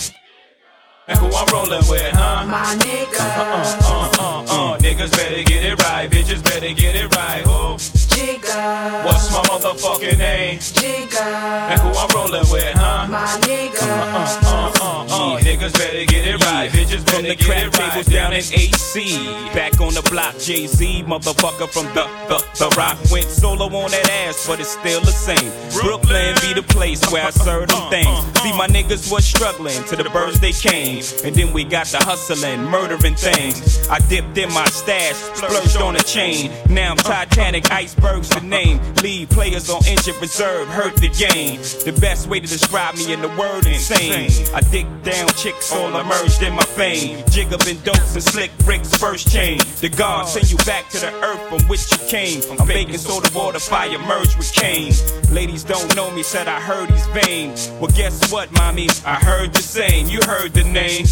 [1.08, 2.46] And who I'm rolling with, huh?
[2.46, 3.18] My nigga.
[3.18, 4.78] Uh, uh, uh, uh, uh.
[4.78, 7.42] Niggas better get it right, bitches better get it right.
[7.42, 8.01] Who?
[8.14, 9.04] Jigger.
[9.04, 10.58] What's my motherfucking name?
[10.58, 11.20] Jigger.
[11.20, 13.06] And who I'm rolling with, huh?
[13.08, 13.82] My nigga.
[13.82, 15.40] Uh, uh, uh, uh, uh.
[15.40, 17.90] Niggas better get it right, bitches better From the get crap it right.
[17.90, 19.16] tables down in AC.
[19.54, 22.98] Back on the block, Jay Z, motherfucker from the, the, the rock.
[23.10, 25.50] Went solo on that ass, but it's still the same.
[25.80, 28.40] Brooklyn be the place where I serve them things.
[28.40, 31.02] See, my niggas was struggling till the birds they came.
[31.24, 33.88] And then we got the hustling, murdering things.
[33.88, 36.50] I dipped in my stash, splurged on a chain.
[36.68, 37.70] Now I'm Titanic,
[38.02, 38.80] icebergs the name.
[39.02, 41.60] Lead players on injured reserve, hurt the game.
[41.84, 44.30] The best way to describe me in the word insane.
[44.54, 47.24] I dig down chicks, all emerged in my fame.
[47.30, 49.58] Jig up in dopes and slick bricks, first chain.
[49.80, 52.42] The God send you back to the earth from which you came.
[52.58, 54.92] I'm baking soda water, fire merged with cane.
[55.30, 57.54] Ladies don't know me, said I heard he's vain.
[57.80, 58.88] Well, guess what, mommy?
[59.04, 60.08] I heard the same.
[60.08, 61.06] You heard the name.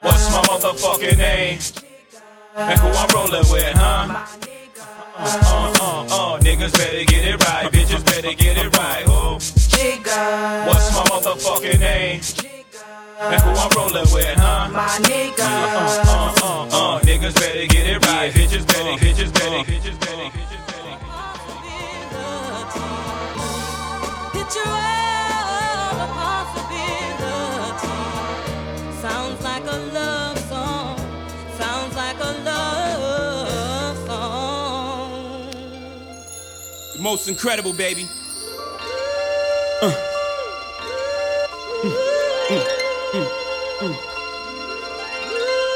[0.00, 1.58] What's my motherfucking name?
[2.56, 4.26] And who I'm rolling with, huh?
[5.14, 9.02] Uh, uh, uh, uh, niggas better get it right, bitches better get it right.
[9.04, 9.34] Who?
[9.34, 12.20] What's my motherfucking name?
[13.20, 14.70] And who I'm rolling with, huh?
[14.72, 15.40] My nigga.
[15.40, 20.00] Uh, uh, uh, uh, uh, niggas better get it right, bitches better, bitches better, bitches
[20.00, 20.62] better, bitches
[24.32, 27.92] Picture of a possibility.
[29.02, 30.21] Sounds like a love
[37.02, 38.06] most incredible, baby.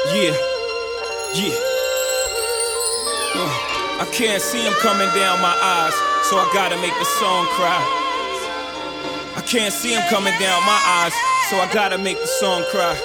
[0.07, 0.31] Yeah,
[1.35, 1.53] yeah.
[3.35, 5.93] Uh, I can't see him coming down my eyes.
[6.29, 7.79] so I gotta make the song cry.
[9.35, 11.13] I can't see him coming down my eyes,
[11.49, 12.95] so I gotta make the song cry.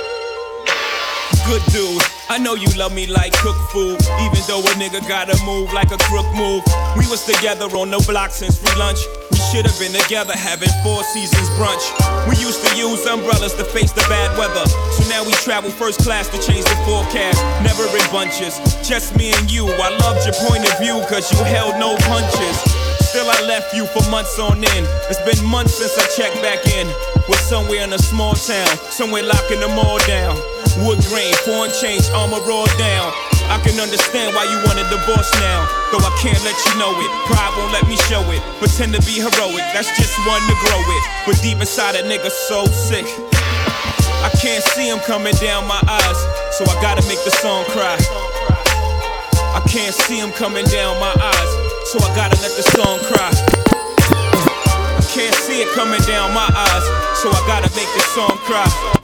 [1.46, 5.36] Good dude, I know you love me like cook food, even though a nigga gotta
[5.44, 6.64] move like a crook move.
[6.96, 9.00] We was together on the block since free lunch.
[9.30, 11.84] We should have been together having four seasons brunch.
[12.28, 14.64] We used to use umbrellas to face the bad weather.
[14.96, 17.36] So now we travel first class to change the forecast.
[17.60, 18.56] Never in bunches,
[18.86, 19.68] just me and you.
[19.68, 22.56] I loved your point of view, cause you held no punches.
[23.12, 24.86] Still, I left you for months on end.
[25.12, 26.88] It's been months since I checked back in.
[27.28, 30.40] Was somewhere in a small town, somewhere locking them all down.
[30.80, 33.12] Wood grain, foreign change, armor raw down.
[33.52, 35.68] I can understand why you want a divorce now.
[35.92, 37.10] Though I can't let you know it.
[37.28, 38.40] Pride won't let me show it.
[38.56, 41.02] Pretend to be heroic, that's just one to grow it.
[41.28, 43.04] But deep inside a nigga so sick.
[44.24, 46.18] I can't see him coming down my eyes,
[46.56, 47.98] so I gotta make the song cry.
[49.52, 51.50] I can't see him coming down my eyes,
[51.92, 53.28] so I gotta let the song cry.
[54.96, 56.84] I can't see it coming down my eyes,
[57.20, 59.01] so I gotta make the song cry.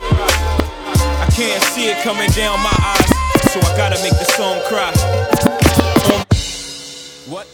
[1.38, 4.90] Can't see it coming down my eyes, so I gotta make the song cry.
[6.10, 6.26] Um,
[7.30, 7.46] what?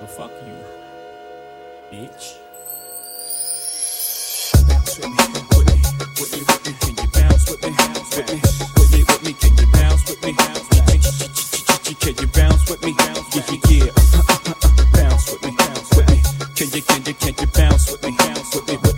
[0.00, 0.56] Well, fuck you,
[1.92, 2.38] bitch.
[4.66, 5.20] Bounce with me,
[5.52, 5.76] with me,
[6.16, 6.72] with me, with me.
[6.80, 7.70] Can you bounce with me?
[8.16, 8.40] With me,
[8.78, 9.32] with me, with me.
[9.34, 10.32] Can you bounce with me?
[12.00, 13.58] Can you bounce with me?
[13.68, 13.92] Yeah.
[14.94, 16.18] Bounce with me, bounce with me.
[16.56, 18.16] Can you, can you, can you bounce with me?
[18.16, 18.95] Bounce with me,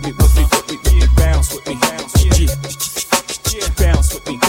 [3.53, 3.69] yeah.
[3.77, 4.48] Bounce with me,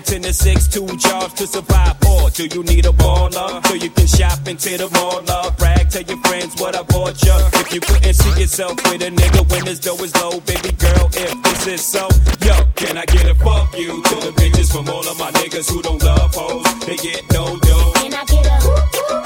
[0.00, 1.96] contend to six, two jobs to survive.
[2.08, 5.22] Or do you need a baller so you can shop into the mall?
[5.28, 7.36] Love, brag, tell your friends what I bought ya.
[7.54, 11.06] If you couldn't see yourself with a nigga when his dough is low, baby girl,
[11.12, 12.08] if this is so,
[12.40, 15.70] yo, can I get a fuck you to the bitches from all of my niggas
[15.70, 16.64] who don't love hoes?
[16.86, 17.92] They get no dough.
[18.00, 18.58] Can I get a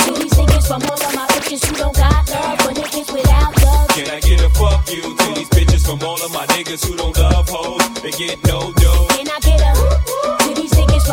[0.04, 3.52] to these niggas from all of my bitches who don't got love for niggas without
[3.62, 3.88] love?
[3.94, 6.96] Can I get a fuck you to these bitches from all of my niggas who
[6.96, 8.02] don't love hoes?
[8.02, 9.23] They get no dough.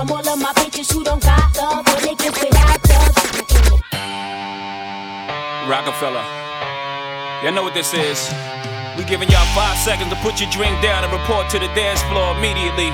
[0.02, 3.16] From all of my bitches who don't got love without love?
[5.70, 6.26] Rockefeller.
[7.43, 8.34] Y'all know what this is.
[8.97, 12.02] We giving y'all five seconds to put your drink down and report to the dance
[12.10, 12.89] floor immediately.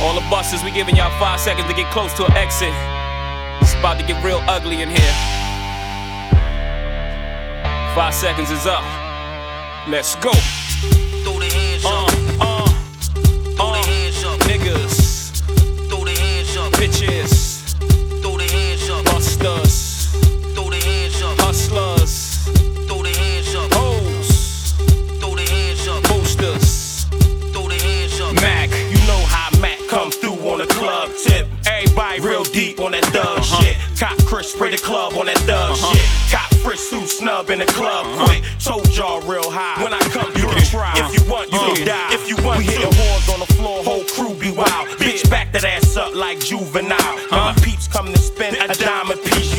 [0.00, 2.72] All the buses, we giving y'all five seconds to get close to an exit.
[3.60, 5.14] It's about to get real ugly in here.
[7.94, 8.84] Five seconds is up.
[9.88, 10.32] Let's go.
[16.76, 17.74] Bitches,
[18.22, 19.04] Throw the hands up.
[19.06, 20.08] busters,
[20.54, 21.38] Throw the hands up.
[21.40, 22.44] hustlers,
[22.86, 23.72] Throw the hands up.
[23.72, 24.72] hoes,
[25.20, 26.02] Throw the hands up.
[26.04, 27.04] boosters.
[27.52, 28.34] Throw the hands up.
[28.34, 31.48] Mac, you know how Mac come through on the club tip.
[31.66, 33.62] Everybody real deep on that thug uh-huh.
[33.62, 33.76] shit.
[33.98, 35.94] Cop Chris spray the club on that thug uh-huh.
[35.94, 36.30] shit.
[36.30, 38.26] Cop Frisk suit snub in the club uh-huh.
[38.26, 38.42] quick.
[38.60, 39.82] Told y'all real high.
[39.82, 40.92] When I come through, try.
[40.96, 42.12] If you want, you can die.
[42.12, 43.82] If you want, we hitting whores on the floor.
[43.82, 44.98] Whole crew be wild.
[45.30, 47.16] Back that ass up like juvenile.
[47.30, 49.55] When my peeps come to spend a diamond piece,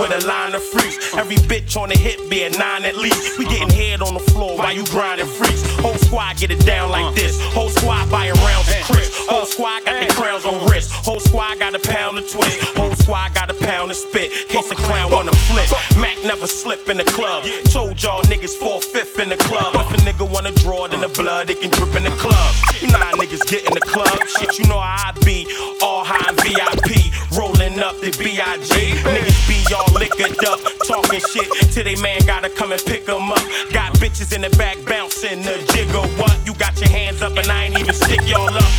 [0.00, 1.14] with a line of freaks.
[1.14, 3.38] Every bitch on the hip be a nine at least.
[3.38, 5.62] We getting head on the floor while you grinding freaks.
[5.80, 7.40] Whole squad get it down like this.
[7.52, 9.10] Whole squad buying rounds of Chris.
[9.28, 10.90] Whole squad got the crowns on wrist.
[10.92, 12.58] Whole squad got a pound of twist.
[12.76, 14.32] Whole squad got a pound of spit.
[14.48, 15.68] Case a clown wanna flip.
[16.00, 17.44] Mac never slip in the club.
[17.70, 19.74] Told y'all niggas four fifth in the club.
[19.74, 22.54] If a nigga wanna draw it in the blood, it can drip in the club.
[22.80, 24.18] You know niggas get in the club.
[24.38, 25.46] Shit, you know how I be.
[25.82, 27.12] All high VIP.
[27.36, 28.72] Rolling up the B.I.G.
[29.04, 29.60] Niggas be
[29.90, 30.60] all liquored up.
[30.86, 33.42] Talking shit till they man gotta come and pick 'em up.
[33.72, 36.00] Got bitches in the back bouncing the jigger.
[36.18, 36.36] What?
[36.46, 38.72] You got your hands up and I ain't even stick y'all up.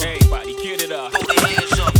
[0.00, 1.12] Everybody get it up.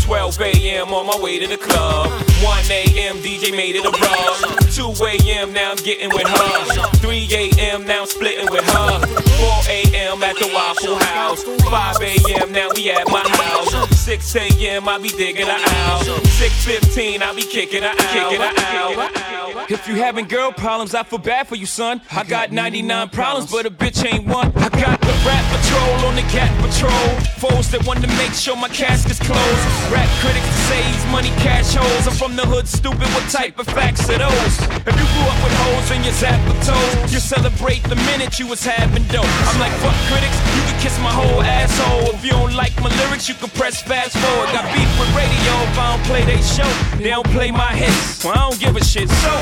[0.01, 0.89] 12 a.m.
[0.93, 2.11] on my way to the club.
[2.43, 3.17] 1 a.m.
[3.19, 4.97] DJ made it a rub.
[4.99, 5.53] 2 a.m.
[5.53, 6.91] now I'm getting with her.
[6.97, 7.87] 3 a.m.
[7.87, 9.07] now I'm splitting with her.
[9.07, 10.23] 4 a.m.
[10.23, 11.45] at the Waffle House.
[11.45, 12.53] 5 a.m.
[12.53, 13.89] now we at my house.
[14.01, 14.88] 6 a.m.
[14.88, 16.03] I be digging her out.
[16.03, 17.98] 6:15 I be kicking her out.
[17.98, 19.70] Kicking her out.
[19.70, 22.01] If you having girl problems, I feel bad for you, son.
[22.11, 24.53] I got 99 problems, but a bitch ain't one.
[24.57, 27.07] I got the rap patrol on the cat patrol.
[27.38, 29.64] Foes that want to make sure my casket's closed.
[29.92, 32.07] Rap critics that say he's money cash holes.
[32.09, 33.07] I'm from the hood, stupid.
[33.12, 34.55] What type of facts are those?
[34.80, 38.40] If you grew up with holes in your zap of toes, you celebrate the minute
[38.40, 39.28] you was having dope.
[39.44, 42.16] I'm like, fuck critics, you can kiss my whole asshole.
[42.16, 44.47] If you don't like my lyrics, you can press fast forward.
[44.55, 46.70] Got beef with radio if I don't play they show.
[46.97, 49.09] They don't play my hits, well, I don't give a shit.
[49.09, 49.32] So,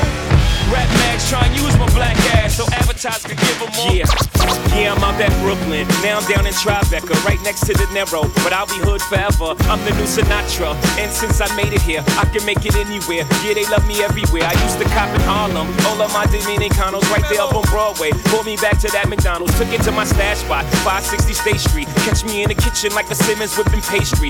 [0.73, 3.93] Rap Max try and use my black ass so advertisers could give them more.
[3.93, 4.09] Yeah,
[4.73, 5.85] yeah, I'm out at Brooklyn.
[6.01, 8.29] Now I'm down in Tribeca, right next to the Narrow.
[8.45, 9.57] But I'll be hood forever.
[9.69, 10.77] I'm the new Sinatra.
[10.97, 13.25] And since I made it here, I can make it anywhere.
[13.41, 14.45] Yeah, they love me everywhere.
[14.45, 15.69] I used to cop in Harlem.
[15.89, 18.11] All of my Dominicanos right there up on Broadway.
[18.29, 19.57] Pulled me back to that McDonald's.
[19.57, 21.87] Took it to my stash spot, 560 State Street.
[22.05, 24.29] Catch me in the kitchen like a Simmons whipping pastry.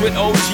[0.00, 0.53] With OG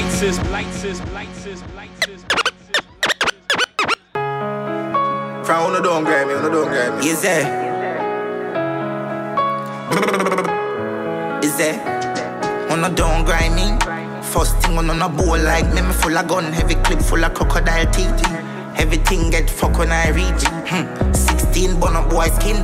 [0.00, 2.84] lights is, lights is, lights is, lights is, lights is.
[5.44, 7.08] From on the don't grab me, on the don't grab me.
[7.08, 7.44] Is that?
[11.44, 12.70] Is that?
[12.70, 13.76] On the don't grind me.
[14.22, 17.22] First thing on on a bowl like me, me full of gun, heavy clip full
[17.22, 18.24] of crocodile teeth.
[18.78, 20.44] Everything get fuck when I reach.
[20.70, 21.12] Hmm.
[21.12, 22.56] 16 bun up boy skin.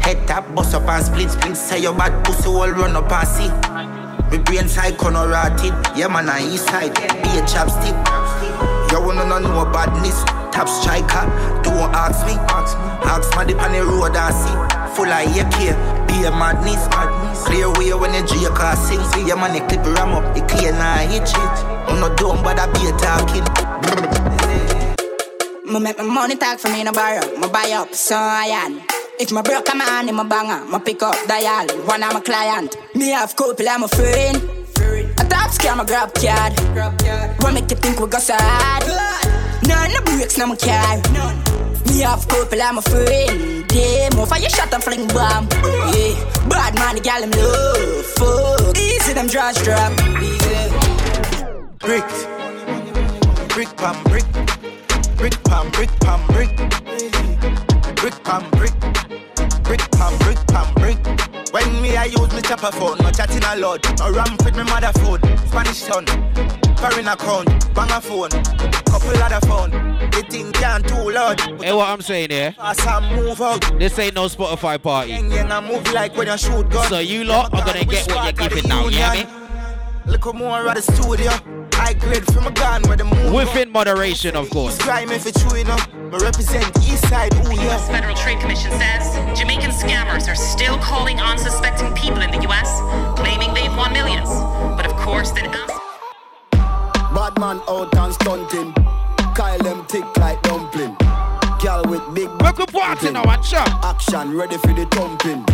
[0.00, 1.56] Head tap, bust up and split split.
[1.56, 3.93] Say your bad pussy all run up and see.
[4.34, 5.70] Me brain side corner rotted.
[5.94, 6.92] Yeah man, I east side.
[6.92, 7.94] Be a chapstick.
[8.90, 10.24] You wanna know no badness.
[10.50, 11.22] Top striker,
[11.62, 12.34] don't ask me.
[12.50, 14.58] Ask me dip on the road I see.
[14.96, 15.78] Full of AK,
[16.08, 16.82] be a madness.
[17.46, 19.04] Clear way when you drink or sing.
[19.14, 21.56] See your money clip ram up, it clear now I hit it.
[21.86, 23.46] I'm not dumb, but I be a talking.
[25.64, 27.38] Me make my money talk for me no borrow.
[27.38, 28.83] Me buy up, so I am.
[29.16, 31.66] If my broke a man in my banger, me pick up dial.
[31.86, 32.76] One of my client.
[32.96, 34.36] Me have couple, I'm a friend.
[35.20, 36.52] A top scam, a grab card.
[37.40, 38.82] What make you think we go sad?
[39.68, 40.96] None no breaks, no my car.
[41.86, 43.68] Me have couple, I'm a friend.
[43.68, 45.48] Damn, off your shot and fling bomb.
[45.94, 48.06] Yeah, bad man, the gal him love.
[48.18, 49.92] Fuck, easy them draws drop.
[51.78, 52.04] Brick,
[53.50, 54.26] brick pam brick,
[55.16, 56.50] brick pam brick pam brick,
[58.04, 58.72] brick pam brick,
[59.62, 60.98] brick pam brick pam brick.
[61.54, 63.80] When me I use me chopper phone, no chatting a lot.
[63.98, 66.04] No ramp with me mother phone, Spanish son,
[66.76, 68.28] foreign account, bang a phone,
[68.84, 69.70] couple other phone.
[70.10, 71.40] The thing can't too loud.
[71.62, 72.52] Hey, what I'm saying here?
[72.52, 73.78] Fast and move out.
[73.78, 75.12] This ain't no Spotify party.
[75.12, 76.70] Yang yang I move like when you shoot.
[76.90, 79.26] So you lot are gonna get what you're giving now, yeah me?
[80.04, 81.30] Look more at the studio.
[81.78, 83.32] I grade from a gun where the moon.
[83.32, 84.76] Within moderation, of course.
[84.76, 85.88] Crime if it's true enough.
[86.10, 87.50] But represent East Side, ooh
[88.34, 92.80] Trade Commission says Jamaican scammers are still calling unsuspecting people in the U.S.,
[93.16, 94.28] claiming they've won millions.
[94.76, 95.52] But of course, then
[96.50, 98.72] Bad man out and stunting.
[99.36, 100.96] Kyle them tick like dumpling.
[101.62, 103.84] Girl with big Welcome Party now, watch out.
[103.84, 105.44] Action ready for the thumping.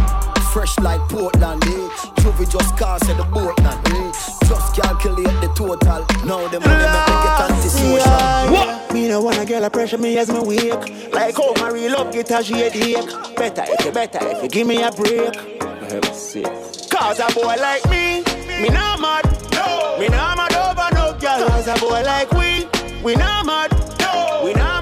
[0.53, 1.89] Fresh like Portland, eh?
[2.23, 4.40] Juvie just cast at the boat now, eh?
[4.51, 6.05] Just calculate the total.
[6.27, 8.51] Now them money make me get antisocial.
[8.51, 8.93] What?
[8.93, 11.13] Me no wanna get a pressure me as me wake.
[11.13, 13.37] Like how my real love get a shade ache.
[13.37, 15.35] Better if you better if you give me a break.
[16.91, 18.25] Cause a boy like me,
[18.61, 19.25] me not mad.
[19.53, 19.97] No.
[20.01, 21.49] Me not mad over no girl.
[21.49, 22.67] Cause a boy like we,
[23.05, 23.71] we not mad.
[24.01, 24.43] No.
[24.45, 24.80] We not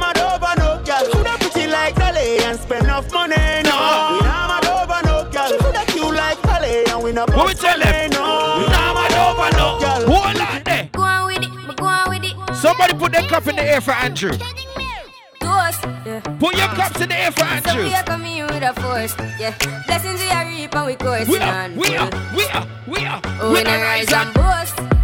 [13.19, 14.31] Their cup in the air for Andrew.
[14.31, 16.21] Yeah.
[16.39, 17.85] Put your cups in the air for So Andrew.
[17.85, 19.57] we are coming with a force, yeah.
[19.87, 23.21] Blessings we are reap and we coursing We are, we are, we are, we are.
[23.41, 24.98] Oh, we not rise and boast.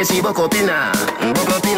[0.00, 1.69] We, we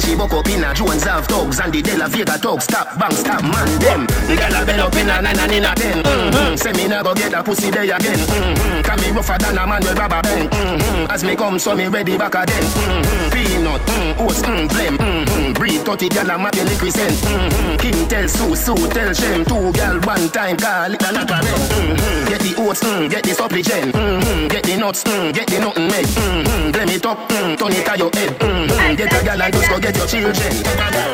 [0.00, 0.40] see Bokopina.
[0.40, 0.50] Bokopina.
[0.50, 0.74] We see Bokopina.
[0.74, 2.64] Jones have thugs and the De La Vega thugs.
[2.64, 4.06] Stop, bang, stop, man, them.
[4.28, 6.02] Girl a bell up in a nine and in a ten.
[6.02, 6.56] Mm-hmm.
[6.56, 8.18] Say me nah go get a pussy there again.
[8.18, 8.82] Mm-hmm.
[8.82, 10.50] Can me rougher than a man with rubber band.
[10.50, 11.10] Mm-hmm.
[11.10, 12.62] As me come, so me ready back again.
[12.62, 13.30] Mm-hmm.
[13.30, 14.96] Peanut, mm, oats, mm, blem.
[14.96, 15.52] Mm-hmm.
[15.54, 17.14] Breed 30 gal a map you represent.
[17.14, 17.76] Mm-hmm.
[17.76, 19.44] King tell Sue, Sue tell Shem.
[19.44, 21.62] Two gal one time call it a a rent.
[21.70, 22.28] Mm-hmm.
[22.28, 23.94] Get the oats, mm, get the supplicant.
[23.94, 24.48] Mm-hmm.
[24.48, 26.06] Get the nuts, mm, get the nothing made.
[26.06, 26.70] Mm-hmm.
[26.72, 28.30] Blame it up, mm, turn it to your head.
[28.38, 28.96] Mm-hmm.
[28.96, 30.62] Get a gal and just go get your children.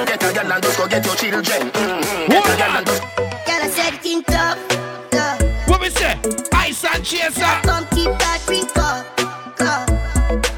[0.07, 1.70] Get a gal and just go get your children.
[1.70, 2.31] Mm-hmm.
[2.31, 4.59] Get a gal and just Girl, I said it in tough,
[5.11, 5.68] tough.
[5.68, 6.18] What we say?
[6.53, 7.43] Ice and chaser.
[7.62, 9.07] Come keep that drink up,
[9.61, 9.87] up.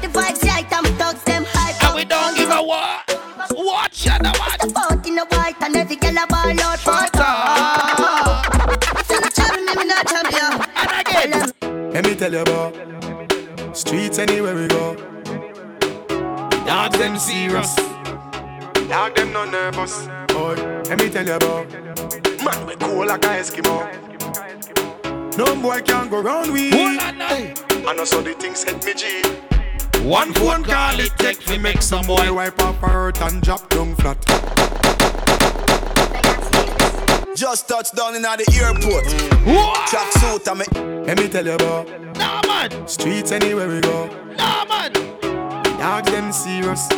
[0.01, 3.05] The vibes right and thugs them hype And we don't give a what.
[3.51, 4.59] Watch out, now watch.
[4.59, 8.43] The boat in the white and every girl a ball out for talk.
[9.07, 10.49] The trouble me, me not trouble you.
[11.21, 11.93] And.
[11.93, 14.95] Let me tell you about streets anywhere we go.
[16.65, 17.75] Dog them serious.
[18.89, 20.07] Dog them no nervous.
[20.33, 20.55] Boy,
[20.89, 21.71] let me tell you about
[22.43, 23.77] man we cool like a Eskimo.
[25.37, 26.69] No boy can go round we.
[26.71, 27.53] Hey,
[27.87, 29.21] I know so the things hit me G.
[30.07, 33.69] One phone call it take to make some boy wipe up her hurt and drop
[33.69, 34.17] down flat.
[37.35, 39.05] Just touched down in at the airport.
[39.87, 41.05] Track suit and me.
[41.05, 41.87] Let me tell you about
[42.17, 44.07] Nah man, streets anywhere we go.
[44.35, 44.91] nah man.
[45.77, 46.89] Dog them serious.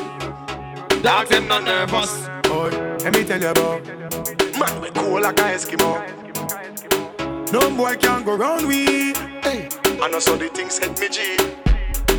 [1.02, 2.28] Dog them not nervous.
[2.43, 2.70] Boy,
[3.04, 3.84] let me tell you about
[4.60, 5.97] man we cool like a Eskimo.
[7.52, 9.14] No boy can go round we.
[9.41, 9.68] Hey,
[9.99, 11.38] I know so the things hit me G.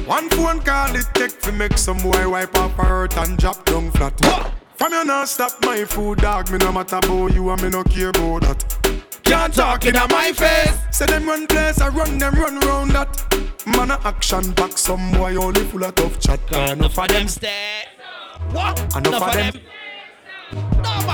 [0.04, 3.92] One phone call it take to make some boy wipe up hurt and drop down
[3.92, 4.18] flat.
[4.74, 6.50] From you not stop my food, dog.
[6.50, 9.04] Me no matter about you and me no care about that.
[9.22, 10.76] Can't talk in my face.
[10.90, 13.64] Say them run place, I run them run round that.
[13.64, 16.40] Man a action back, some boy only full of tough chat.
[16.50, 17.84] Enough of them stay.
[18.50, 18.78] What?
[18.96, 19.54] Enough of them.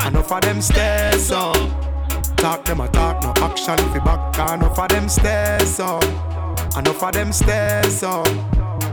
[0.06, 1.52] Enough of them stairs so.
[2.36, 4.52] Talk them a talk, no action fi back.
[4.52, 5.98] Enough of them stairs so.
[6.76, 8.22] Enough of them stairs so.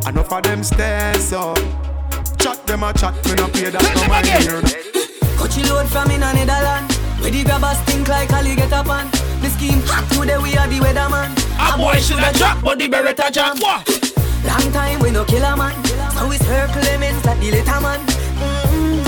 [0.07, 1.53] Enough of them stairs so.
[2.39, 4.61] Chat them a chat, me no pay that no mind here.
[5.37, 6.91] Coachy load from in a Netherland.
[7.21, 9.09] Where the grabbers think like Ali get up on.
[9.41, 11.33] The scheme hot today, we are the weatherman.
[11.57, 13.57] A boy shoulda drop, but the Beretta jam.
[13.59, 13.87] What?
[14.45, 15.73] Long time we no kill a man.
[16.13, 17.99] So we circle lemons like the little man.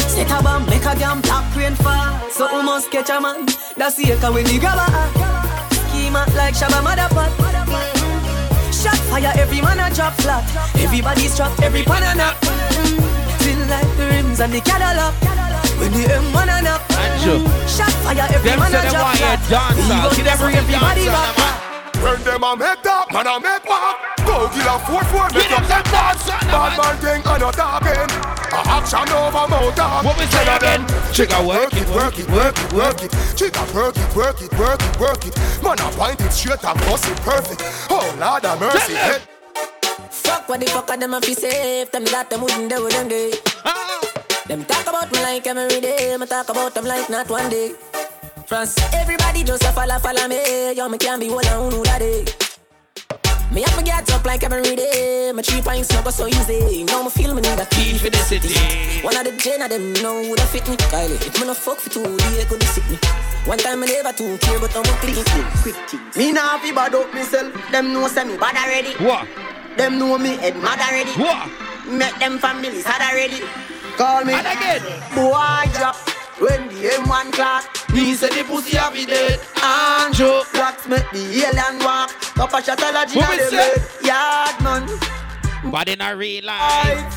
[0.10, 2.30] Set a bomb, make a damn black rain fall.
[2.30, 3.46] So we must catch a man.
[3.76, 6.82] That's the echo when the grabber act like Shabba.
[6.82, 8.72] Mm-hmm.
[8.72, 10.44] Shot fire, every man a drop flat.
[10.76, 12.36] Everybody's trapped, every pan a knock.
[13.44, 15.14] Feel like the rims and the Cadillac.
[15.80, 16.82] When the M1 a knock.
[17.68, 19.40] Shot fire, every Them man a drop flat.
[19.50, 20.12] dancehall.
[20.12, 21.67] Even Give them bring some everybody dancehall,
[21.98, 22.04] back.
[22.04, 23.98] When them a make talk, man a make walk.
[24.26, 26.28] Go kill a four four, make them them dance.
[26.28, 28.10] Bad man thing I no talking.
[28.54, 30.04] A action over mouth talk.
[30.06, 30.82] What we say again?
[31.12, 33.12] Chicka work it, work it, work it, work it.
[33.36, 35.36] Chicka work it, work it, work it, work it.
[35.64, 37.62] Man a point it straight and bust it perfect.
[37.90, 38.96] Oh Lord have mercy.
[38.96, 39.20] Hey.
[40.12, 42.84] Fuck what the fuck are them a fi safe Tell me that them wouldn't do
[42.84, 43.32] with them day
[43.64, 44.02] ah.
[44.48, 47.76] Them talk about me like every day Me talk about them like not one day
[48.48, 52.00] France, everybody just a follow, follow me Yo, me can't be one on who that
[52.00, 52.24] day
[53.52, 55.34] Me have to get up like every day.
[55.36, 56.86] My three pints never so easy.
[56.86, 58.56] Now me feel me need a key for the city.
[59.04, 60.78] One of the gen of them know who that fit me.
[60.78, 62.98] Kylie, if me no fuck for two, they could sick me.
[63.44, 65.16] One time I never too care, but I'm a quick
[65.64, 66.16] quick things.
[66.16, 67.52] Me nah fi bad up myself.
[67.72, 68.96] Them know say me bad already.
[69.04, 69.28] What?
[69.76, 71.12] Them know me head mad already.
[71.20, 71.52] What?
[71.88, 73.44] Make them families had already.
[73.98, 74.34] Call me.
[74.34, 74.84] And again.
[75.16, 76.17] Boy drop.
[76.40, 77.66] When the M1 clock.
[77.94, 79.40] Me say the pussy have be dead.
[79.64, 80.42] Andrew.
[80.54, 82.10] Blacks make the alien walk.
[82.36, 83.58] Cup of shot allergy Who na me the say?
[83.58, 84.06] bed.
[84.06, 85.72] Yard man.
[85.72, 87.14] But in a real life.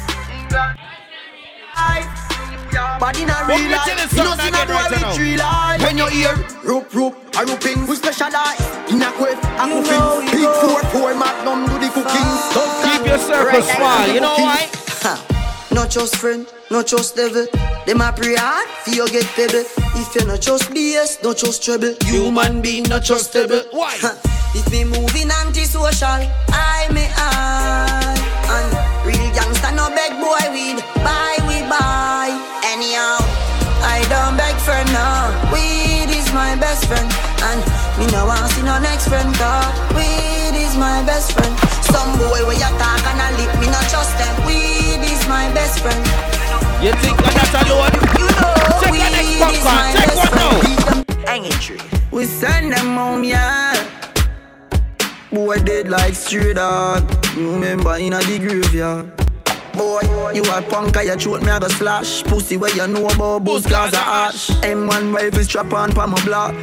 [3.00, 3.84] Body na But real life.
[3.84, 5.12] tell you You know something see na again boy with now.
[5.12, 5.82] three life.
[5.82, 10.32] When you hear rope rope a roping, we specialize in a quiff a cooking.
[10.32, 12.28] Big four four magnum do the cooking.
[12.88, 14.06] Keep your circle small.
[14.08, 14.68] You know why?
[15.72, 17.46] Not just friend, not just devil.
[17.86, 19.62] Them a pray hard for you get pebble.
[19.94, 21.94] If you not just BS, not just trouble.
[22.06, 23.62] Human being not trustable.
[23.70, 23.94] Why?
[24.52, 28.18] If me moving antisocial, I may I.
[28.50, 28.70] And
[29.06, 30.82] real gangsta no beg boy weed.
[31.06, 32.34] Buy we buy.
[32.66, 33.22] Anyhow,
[33.86, 35.30] I don't beg for now.
[35.54, 37.06] Weed is my best friend.
[37.46, 37.62] And
[37.94, 39.70] me no want see no next friend dog.
[39.94, 41.54] Weed is my best friend.
[41.86, 44.39] Some boy where you talk and I lip, me not trust them.
[45.30, 46.00] Weed is my best friend.
[46.82, 47.92] You think that that's alone?
[48.18, 49.76] You know, Check the next weed is popcorn.
[49.76, 51.06] my Check best one friend.
[51.08, 51.26] now.
[51.26, 51.80] Hanging tree.
[52.10, 53.76] We send them home, yeah.
[55.32, 57.08] Boy dead like straight dog.
[57.36, 59.12] Remember in a the graveyard.
[59.74, 60.00] Boy,
[60.34, 62.24] you a punk, I throat me a go slash.
[62.24, 64.48] Pussy where you know about booze cause of ash.
[64.62, 66.54] M1 rifle strap on pa my block.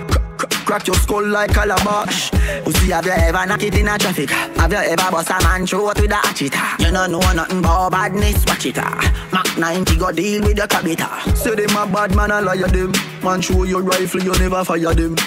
[0.65, 2.31] Crack, your skull like calabash.
[2.63, 4.29] Pussy, have you ever knock it in a traffic?
[4.29, 6.53] Have you ever bust a man throat with a hatchet?
[6.79, 8.77] You don't know nothing about badness, watch it.
[8.77, 9.29] ah.
[9.31, 11.35] Mac 90 go deal with your cabita.
[11.35, 12.91] Say them a bad man, I liar them.
[13.23, 15.15] Man show your rifle, you never fire them.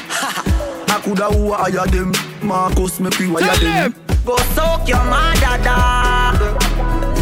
[0.93, 2.13] I coulda who hire them.
[2.43, 3.95] Marcus, me pre-wire them.
[4.27, 6.80] Go soak your mother dog.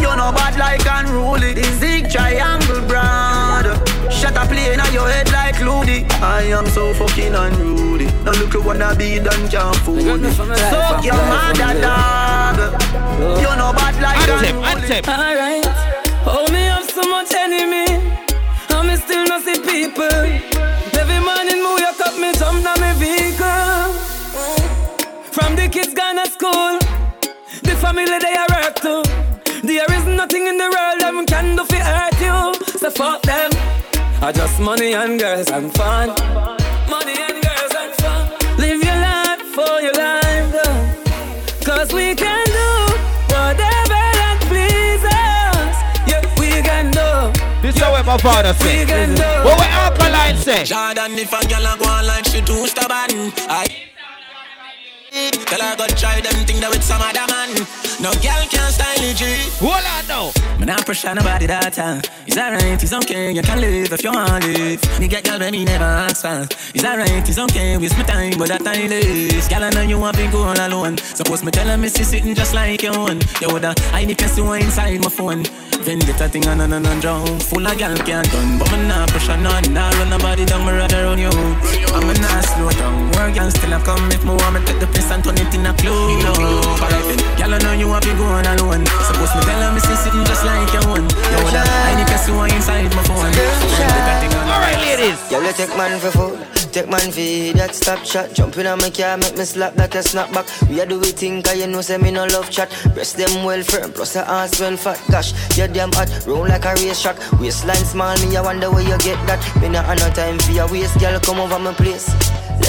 [0.09, 1.53] You know bad like unruly.
[1.53, 3.67] The zig triangle brand.
[4.11, 6.03] Shut up play in your head like Loody.
[6.19, 8.07] I am so fucking unruly.
[8.25, 10.31] Now look at what I be done can't fool me.
[10.31, 12.57] Soak your mother dog.
[13.37, 14.97] You know bad like unruly.
[15.07, 15.67] Alright,
[16.25, 17.85] oh me have so much enemy,
[18.73, 20.25] and me still not see people.
[20.99, 23.93] Every morning me wake up, me jump down me vehicle.
[25.31, 26.79] From the kids gone to school,
[27.61, 28.48] the family they are work to.
[29.61, 32.53] There is nothing in the world them can do for hurt you.
[32.79, 33.51] So fuck them.
[34.21, 36.09] I just money and girls and fun.
[36.89, 38.31] Money and girls and fun.
[38.57, 41.65] Live your life for your life, though.
[41.65, 42.69] Cause we can do
[43.35, 45.75] whatever that pleases.
[46.07, 47.39] Yeah, we can do.
[47.61, 48.79] This is what my father say.
[48.79, 49.23] We can do.
[49.43, 50.63] What what Alkaline say?
[50.63, 53.88] Jordan, if a girl a go on like she too stubborn, I
[55.45, 57.51] tell her go try them thing that with some other man.
[57.99, 59.23] No girl can style it, G.
[59.59, 60.31] Hold on now.
[60.59, 62.01] Me not pressure nobody that time.
[62.25, 64.99] It's alright, it's okay, you can live if you want live.
[64.99, 66.47] Me get girl when me never ask for.
[66.73, 69.47] It's alright, it's okay, waste my time, but that time is.
[69.47, 70.97] Girl, I know you want to go all alone.
[70.97, 73.19] Suppose me tell her me see sitting just like your own.
[73.41, 75.43] You woulda I need to see what inside my phone.
[75.83, 77.39] Vendetta thing on and on and drown.
[77.39, 79.73] Full of gal can't done, but me not pressure none.
[79.73, 81.31] Nah run nobody down, me rather run you.
[81.95, 83.11] I'm a not slow down.
[83.15, 85.53] Work gal still a come if me want me take the piss and turn it
[85.53, 86.19] in a clue.
[87.37, 88.85] Gal, I know you want to go all alone.
[89.07, 91.05] Suppose me tell her me see sitting just like your own.
[91.07, 93.31] You woulda I need to see what inside my phone.
[93.31, 94.47] Vendetta thing on.
[94.49, 95.19] Alright, ladies.
[95.31, 96.39] Yo, you take man for food,
[96.73, 98.33] take man for that stop shot.
[98.33, 100.45] Jump in on my car, make me slap like a snapback.
[100.69, 102.69] We a do we think, cause you know say me no love chat.
[102.93, 105.01] Breast them well firm, plus the ass well fat.
[105.09, 107.17] Gosh, you damn hot, roll like a race track.
[107.39, 109.39] Waistline small, me I wonder where you get that.
[109.61, 112.09] Me not have no time for your waist, girl, come over my place.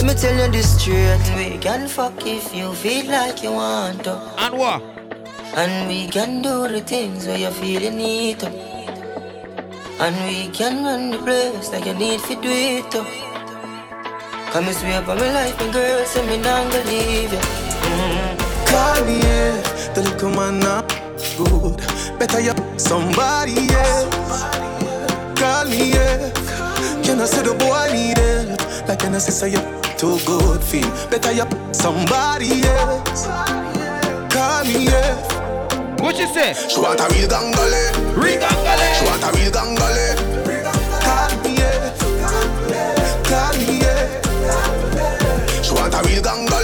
[0.00, 1.20] Let me tell you this straight.
[1.36, 4.16] We can fuck if you feel like you want to.
[4.38, 4.80] And what?
[5.54, 8.48] And we can do the things where you feel you need to.
[10.00, 13.04] And we can run the place like you need to do it too.
[14.52, 17.38] Come and swear for my life and girl, say me not gonna leave you.
[17.38, 18.38] Mm.
[18.72, 19.92] Call me, yeah.
[19.92, 20.88] The little man not
[21.36, 21.76] good.
[22.18, 24.44] Better you somebody else.
[25.38, 26.30] Call me, yeah.
[27.04, 28.59] Can I say the boy need help?
[28.90, 29.60] Like say say you
[29.96, 30.90] too good feel?
[31.10, 33.26] Better you somebody else.
[34.34, 35.14] Call me, yeah.
[36.02, 36.54] What you say?
[36.68, 38.16] She want a real gangale.
[38.16, 38.94] Real gangale.
[38.98, 40.16] She want a real gangale.
[41.04, 41.94] Call me, yeah.
[43.30, 45.62] Call me, yeah.
[45.62, 46.59] She want a real gangale.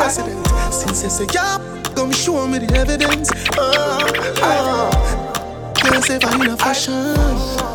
[0.00, 0.46] President.
[0.72, 1.58] Since you say yeah,
[1.94, 3.30] come show me the evidence.
[3.56, 4.00] Uh,
[4.42, 5.72] uh.
[5.76, 7.16] Expensive and in a fashion.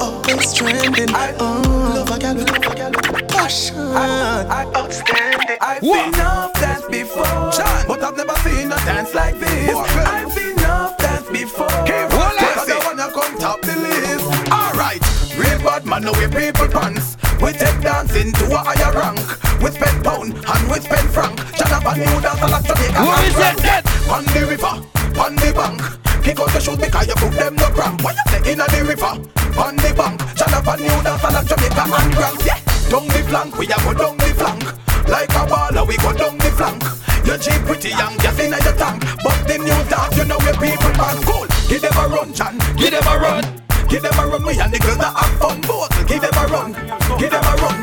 [0.01, 1.09] Always trending.
[1.39, 1.61] Oh,
[1.95, 3.77] love a gal with passion.
[3.77, 5.57] Outstanding.
[5.61, 7.51] I've seen enough dance before,
[7.87, 9.75] but I've never seen a dance like this.
[9.75, 14.25] I've seen enough dance before, but I don't wanna come top the list.
[14.51, 15.03] Alright,
[15.37, 17.17] real bad man, no we people pants.
[17.41, 19.19] We take dancing to a higher rank.
[19.61, 21.35] We spend pound and we spend franc.
[21.55, 22.99] Jonathan new dance a lot Jamaica.
[22.99, 23.83] Who is it then?
[24.09, 24.75] On the river,
[25.19, 25.81] on the bank.
[26.23, 28.01] Kick out the shoes because you put them no cramp.
[28.03, 29.13] Why you say inna the river,
[29.61, 30.17] on the bank?
[30.35, 32.39] Jonathan new dance a lot Jamaica and Grant.
[32.45, 32.59] Yeah,
[32.89, 34.63] down the flank, we a go down the flank.
[35.07, 36.81] Like a baller, we go down the flank.
[37.25, 39.05] You cheap pretty young, gas inna your tank.
[39.21, 41.45] But the new dance, you know where people man cool.
[41.69, 42.57] Give them a run, Chan.
[42.77, 43.43] Give them a run.
[43.89, 45.61] Give them a run, me and the girls that have fun.
[45.61, 46.73] Both, give them a run.
[47.17, 47.81] Give them a run.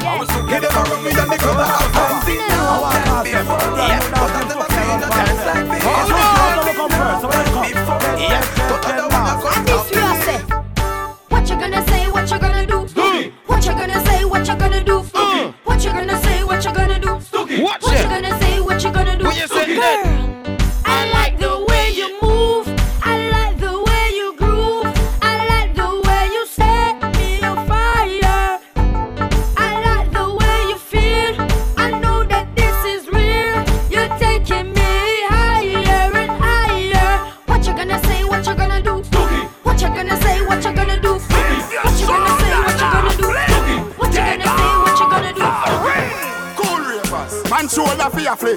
[0.49, 2.23] Give them a run, me and the girls that have fun.
[2.27, 4.22] See now, dance before.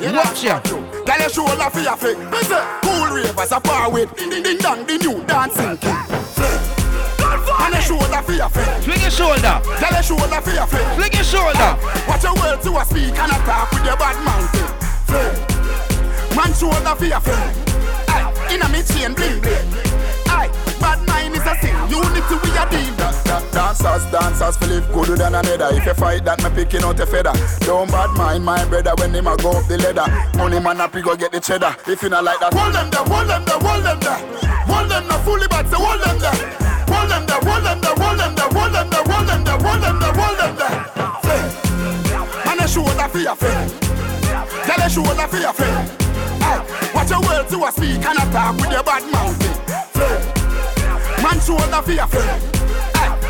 [0.01, 0.41] Shoulder for your flick.
[0.41, 0.59] Watch ya.
[1.05, 4.85] Girl, your shoulder for your say, cool ravers a par with ding ding ding dong,
[4.85, 6.05] the new dancing king.
[7.57, 8.83] And your shoulder for your flick.
[8.83, 9.61] Fling your shoulder.
[9.63, 10.87] Girl, your shoulder for your flick.
[10.95, 11.77] Fling your shoulder.
[12.07, 14.69] Watch your words to a speak and a talk with your bad mountain.
[16.35, 17.37] Man shoulder for your flick.
[18.09, 19.94] Aye, inna me chain bling bling.
[20.95, 21.75] Bad mind is a sin.
[21.89, 22.95] Unity we a deal.
[22.95, 25.69] Da- da- Dancers, dancers, live good than another.
[25.75, 27.33] If you fight that, me picking out a feather.
[27.61, 30.07] Don't bad mind my brother when him a go up the ladder.
[30.37, 31.75] Money man up, he go get the cheddar.
[31.87, 34.19] If you not like that, hold them there, hold them there, hold them there.
[34.71, 36.37] Hold them there, fully bad, so hold them there.
[36.87, 39.59] Hold them there, hold them there, hold them there, hold them there, hold them there,
[39.59, 40.75] hold them there, hold them there.
[42.45, 43.71] Man, a shoulder for your friend.
[44.63, 45.91] Tell shoulder for your friend.
[46.41, 49.74] Aye, Watch your words to a speak and a talk with your bad mountain.
[51.25, 51.37] Fling.
[51.37, 52.41] Man, shoulder for your friend.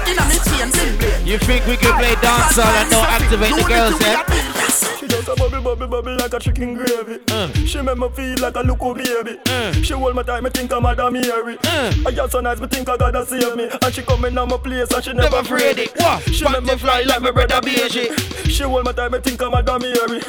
[0.07, 1.27] Inna me chain, bling bling.
[1.27, 4.99] You think we can play dancehall and don't activate the girls, eh?
[4.99, 7.19] She just a bubble, bubble, bubble like a chicken gravy.
[7.65, 9.39] She make me feel like a local baby.
[9.83, 11.57] She hold my time, me think I'm Madame Mary.
[11.63, 13.69] I just so nice, me think I gotta save me.
[13.81, 15.95] And she come in on my place and she never afraid it.
[15.97, 16.21] What?
[16.33, 18.47] She make me fly like my brother BG.
[18.49, 20.21] She hold my time, me think I'm Madame Mary.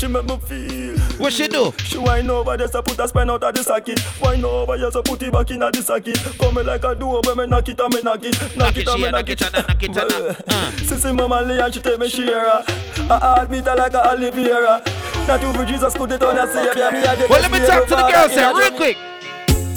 [0.00, 0.98] She make me feel.
[1.18, 1.74] What she do?
[1.84, 4.00] She wine over there, so put a spine out of the socket.
[4.18, 6.16] Wine over here, so put it back in the socket.
[6.38, 8.56] Come me like a door, when me knock it and me knock it.
[8.56, 9.40] Knock it and me knock it.
[9.52, 9.90] knock it,
[10.88, 12.64] Sissy mama lay and she take me share I
[13.20, 14.80] heart beat her like a Oliviera
[15.28, 17.58] Not you for Jesus could it on a savior Me a the Well, let me
[17.58, 18.76] talk to the father girls in here, a real dream.
[18.78, 18.96] quick.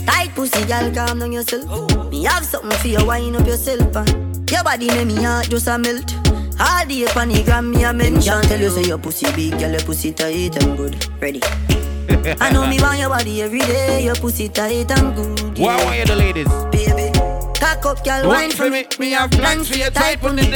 [0.07, 2.09] Tight pussy, girl, calm down yourself.
[2.09, 3.93] Me have something for you, wind up yourself.
[3.93, 4.05] Uh.
[4.49, 6.22] Your body make me heart just a melt.
[6.59, 8.41] All day on the gram, me a mention.
[8.43, 11.07] Tell you say your pussy big, girl, your pussy tight and good.
[11.21, 11.41] Ready?
[12.39, 14.03] I know me want your body every day.
[14.03, 15.57] Your pussy tight and good.
[15.57, 15.85] Why yeah.
[15.85, 16.47] want you the ladies?
[16.71, 17.11] Baby,
[17.59, 18.85] cock up, girl, wine for me.
[18.99, 20.49] Me have plans for your type for me.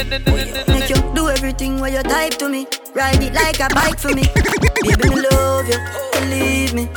[0.68, 2.66] Make you do everything where you type to me.
[2.94, 4.22] Ride it like a bike for me.
[4.82, 5.78] Baby, me love you,
[6.12, 6.88] believe me.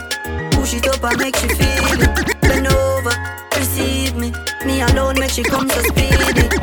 [0.51, 2.41] Push it up and make she feel it.
[2.41, 3.15] Bend over,
[3.57, 4.31] receive me.
[4.65, 6.17] Me alone make she come so speedy.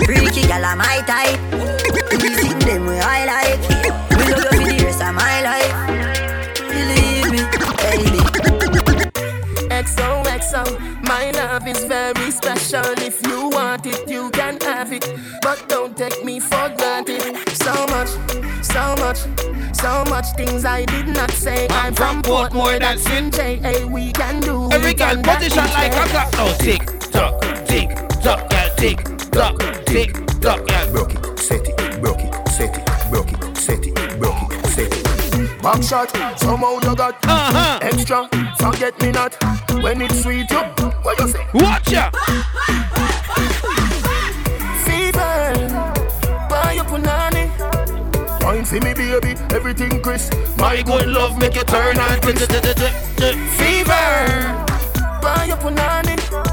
[0.04, 1.87] Freaky gal, I'm my type.
[3.10, 3.60] I like.
[3.70, 5.72] We love you for the rest of my life.
[6.68, 7.40] Believe me,
[7.82, 8.20] baby.
[9.72, 10.62] XOXO,
[11.08, 12.84] my love is very special.
[12.98, 15.08] If you want it, you can have it.
[15.40, 17.22] But don't take me for granted.
[17.56, 18.10] So much,
[18.62, 19.20] so much,
[19.74, 21.66] so much things I did not say.
[21.70, 23.86] I'm from Portmore, that's in J.A.
[23.86, 24.70] We can do.
[24.70, 26.32] Every girl can position that like a each clock.
[26.36, 27.88] No, tick tock, tick
[28.22, 28.98] tock, girl, tick
[29.30, 30.92] tock, tick tock, girl.
[30.92, 34.92] Broke it, set it, broke it, set it, broke it, set it, broke it, set
[34.92, 35.62] it.
[35.62, 37.78] Back shot, somehow you got uh-huh.
[37.82, 38.28] extra.
[38.58, 39.34] Forget me not
[39.82, 40.50] when it's sweet.
[40.50, 40.58] You,
[41.02, 41.46] what you say?
[41.54, 42.10] Watch ya.
[44.84, 45.68] Fever,
[46.48, 47.50] buy your punani.
[48.42, 50.34] Wine for me, baby, everything crisp.
[50.58, 52.20] My good love make you turn on
[53.56, 54.66] Fever,
[55.20, 56.47] buy your punani.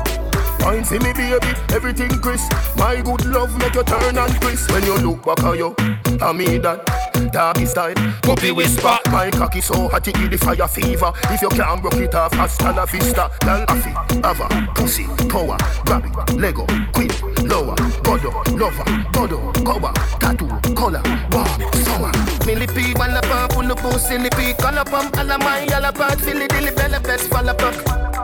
[0.66, 2.52] Wine for me, baby, everything crisp.
[2.76, 4.72] My good love make you turn and crisp.
[4.72, 5.76] When you look back at you,
[6.22, 7.06] I mean that.
[7.32, 7.94] doggy style.
[8.24, 11.12] Puppy whisper, my cocky so hot it give the fire fever.
[11.30, 13.30] If you can't broke it off, hasta la vista.
[13.42, 13.92] Girl, affy,
[14.24, 17.12] ava, pussy, power, grab it, Lego, quick,
[17.44, 21.02] lower, godo, lover, godo, cover, tattoo, color,
[21.32, 21.46] wow,
[21.84, 22.12] summer.
[22.46, 26.72] Millipede, walla pump, pull up, pussy, lippy, color pump, alla my, alla part, filly dilly,
[26.72, 28.15] bella best, fall apart.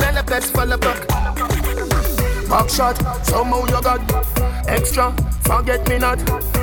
[0.00, 1.08] Filly dilly, bella best, fall apart.
[2.48, 4.00] Back shot, somehow you got
[4.68, 5.12] extra.
[5.42, 6.18] Forget me not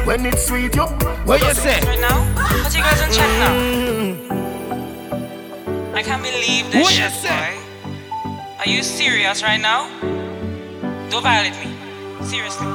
[0.06, 0.88] when it's sweet, yo.
[1.26, 1.80] What you say?
[1.82, 2.26] Right now?
[2.64, 3.54] Put you guys in check now.
[3.54, 4.28] Mm.
[5.94, 7.58] I can't believe this What shit, you boy.
[8.60, 9.90] Are you serious right now?
[11.10, 11.74] Don't violate me.
[12.26, 12.68] Seriously.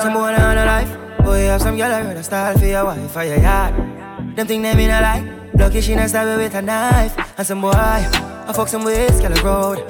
[0.00, 0.90] Some boy on a life.
[1.24, 3.74] Boy, have some girl I rather style for your wife or your yard.
[4.36, 5.37] Them think they mean a lie.
[5.58, 7.18] Lucky she not stab with a knife.
[7.36, 9.84] And some boy, I fuck some ways, girl road.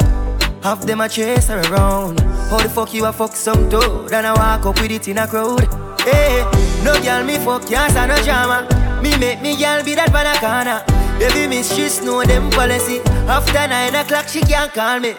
[0.62, 2.20] Half them a chase her around.
[2.50, 4.10] How the fuck you a fuck some dude?
[4.12, 5.68] And I walk up with it in a crowd.
[6.00, 6.42] Hey,
[6.82, 8.66] no girl me fuck, can't no drama.
[9.02, 10.84] Me make me girl be that banana.
[11.18, 13.00] Baby miss, she know them policy.
[13.28, 15.10] After nine o'clock, she can't call me.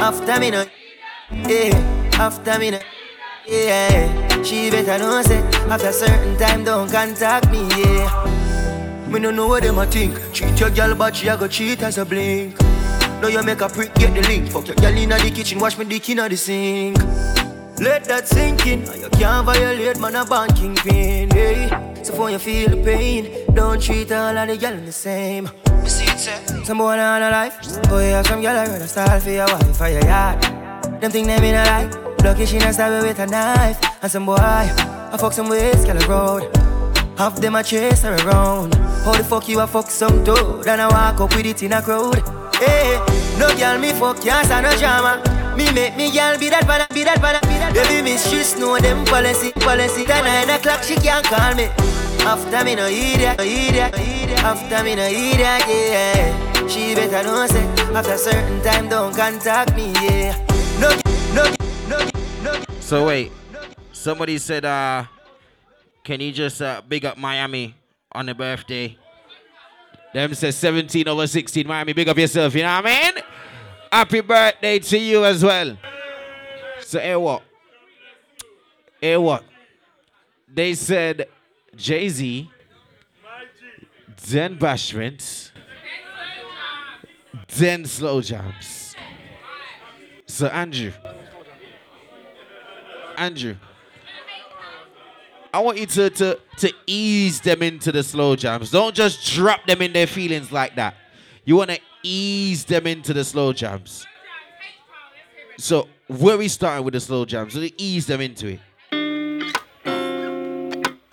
[0.00, 0.64] After me no,
[1.32, 1.74] yeah.
[2.14, 2.78] After me no,
[3.48, 4.42] yeah.
[4.42, 8.37] She better know say after certain time don't contact me, yeah.
[9.08, 10.18] Me no know what them a think.
[10.32, 12.60] Cheat your girl, but she a go cheat as a blink.
[13.22, 14.50] Now you make a prick, get the link.
[14.50, 16.98] Fuck your girl inna the kitchen, wash me dick inna the sink.
[17.80, 18.80] Let that sink in.
[19.00, 21.30] You can't violate man a banking pin.
[21.30, 21.68] Hey.
[22.02, 25.48] So for you feel the pain, don't treat all of the girl the same.
[25.82, 26.64] You see it, sir?
[26.64, 27.82] Some boy on a life.
[27.88, 30.42] Boy, have some girl I rather style for your wife or your yard.
[31.00, 31.90] Them think they mean a lie.
[32.22, 33.78] Lucky she not stab with a knife.
[34.02, 36.77] And some boy, I fuck some ways, girl road.
[37.18, 38.76] Half them a chase her around.
[39.04, 40.68] How the fuck you a fuck some dude?
[40.68, 42.22] And I walk up with it in a crowd.
[42.54, 42.94] Hey,
[43.36, 45.20] no girl me fuck, can't stand no drama.
[45.56, 48.78] Me make me girl be that banana, be that banana, be that Baby she know
[48.78, 50.04] them policy, policy.
[50.04, 51.64] Then nine o'clock she can't call me.
[52.22, 54.38] After me no idiot, no idiot, no idiot.
[54.38, 56.68] After me no idiot, yeah.
[56.68, 57.66] She better know say
[57.98, 60.38] after certain time don't contact me, yeah.
[60.78, 60.94] No,
[61.34, 61.52] no,
[61.88, 61.98] no,
[62.44, 62.62] no.
[62.78, 63.32] So wait,
[63.90, 65.02] somebody said, uh,
[66.08, 67.74] can you just uh, big up Miami
[68.12, 68.96] on the birthday?
[70.14, 73.22] Them says 17 over 16 Miami, big up yourself, you know what I mean?
[73.92, 75.76] Happy birthday to you as well.
[76.80, 77.42] So hey what?
[78.98, 79.44] Hey what?
[80.50, 81.28] They said
[81.76, 82.50] Jay-Z,
[84.28, 85.50] then Bashment,
[87.54, 88.96] then Slow Jams.
[90.24, 90.92] So Andrew.
[93.18, 93.56] Andrew.
[95.58, 98.70] I want you to, to, to ease them into the slow jams.
[98.70, 100.94] Don't just drop them in their feelings like that.
[101.44, 104.06] You want to ease them into the slow jams.
[105.58, 107.54] So, where we starting with the slow jams?
[107.54, 108.60] So, to ease them into it.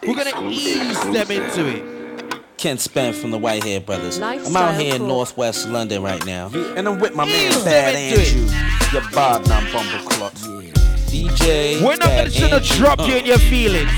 [0.03, 2.35] We're going to ease them into it.
[2.57, 4.19] Ken Span from the Whitehead Brothers.
[4.21, 6.51] I'm out here in Northwest London right now.
[6.53, 8.27] And I'm with my man Ease Bad them into it.
[8.35, 8.99] Andrew.
[9.01, 10.33] Your Bob non bumble clock.
[11.09, 11.81] DJ.
[11.81, 12.77] We're not Bad going to Andrew.
[12.77, 13.05] drop Uh.
[13.05, 13.89] you in your feelings.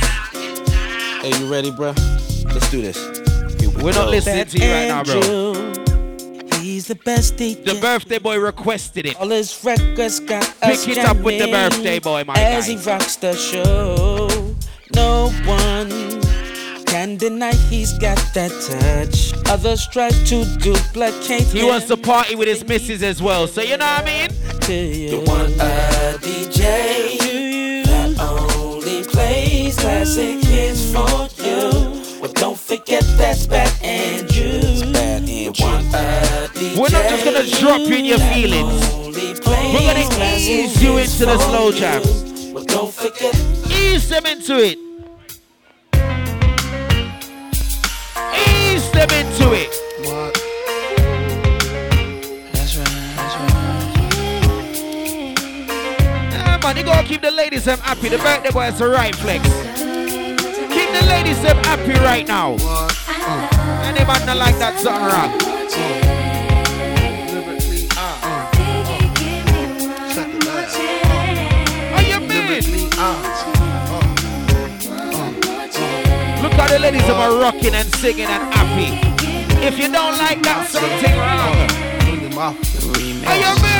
[1.22, 1.94] Hey, you ready, bro?
[2.46, 2.98] Let's do this.
[3.60, 4.02] We We're go.
[4.04, 5.74] not listening to you right now, bro.
[6.60, 7.64] He's the best DJ.
[7.66, 9.16] The birthday boy requested it.
[9.20, 12.74] All his records got us Pick it up with the birthday boy, my As guy.
[12.74, 14.28] he rocks the show,
[14.96, 15.90] no one
[16.86, 19.34] can deny he's got that touch.
[19.50, 21.68] Others try to duplicate He him.
[21.68, 23.48] wants to party with his missus as well.
[23.48, 24.30] So, you know what I mean?
[25.12, 26.97] You want a DJ
[30.08, 32.22] classic hits for you.
[32.22, 34.94] Well, don't forget that's Bad Andrew.
[34.94, 36.82] Bad Andrew.
[36.82, 38.90] We're not just gonna drop you in your feelings.
[39.46, 42.52] We're gonna ease you into the slow jams.
[42.54, 43.36] Well, don't forget.
[43.70, 44.78] Ease them into it.
[48.48, 49.74] Ease them into it.
[56.32, 58.10] Yeah, man, you gotta keep the ladies them happy.
[58.10, 59.77] The birthday boy is the right flex.
[60.98, 62.54] The ladies them happy right now.
[63.86, 65.32] Any man not like that song wrong.
[71.94, 72.64] Are you mean?
[76.42, 78.90] Look how the ladies them are rocking and singing and happy.
[79.64, 82.58] If you don't like that, something wrong.
[83.28, 83.77] Are you mean?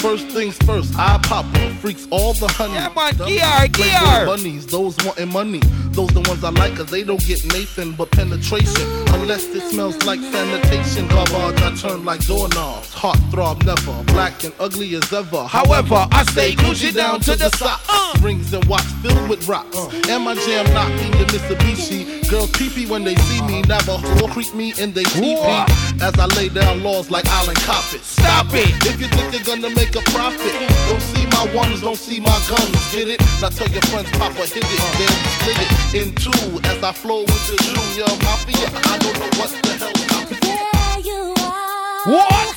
[0.00, 1.72] First things first, I pop up.
[1.80, 2.72] Freaks all the honey.
[2.72, 4.24] Yeah, man, gear, gear.
[4.26, 5.60] Bunnies, those wanting money.
[6.00, 8.88] Those the ones I like, cause they don't get Nathan but penetration.
[9.12, 12.94] Unless it smells like sanitation, garbage, I turn like doorknobs.
[12.94, 15.44] Heartthrob never, black and ugly as ever.
[15.44, 17.84] However, I stay Gucci down to the socks.
[17.86, 18.14] Uh.
[18.22, 19.76] Rings and watch filled with rocks.
[19.76, 19.90] Uh.
[20.08, 22.26] And my jam knocking the Mitsubishi.
[22.30, 25.64] Girls creepy when they see me, never will creep me and they keep me.
[26.00, 28.00] As I lay down laws like Island Coppet.
[28.00, 28.72] Stop it!
[28.86, 30.54] If you think you're gonna make a profit,
[30.88, 32.94] don't see my ones, don't see my guns.
[32.94, 33.20] Get it?
[33.42, 36.30] Now tell your friends, Papa hit it, then split it in two
[36.64, 38.70] as I flow with the junior mafia.
[38.84, 39.92] I don't know what the hell.
[40.40, 42.06] There you are.
[42.06, 42.56] What?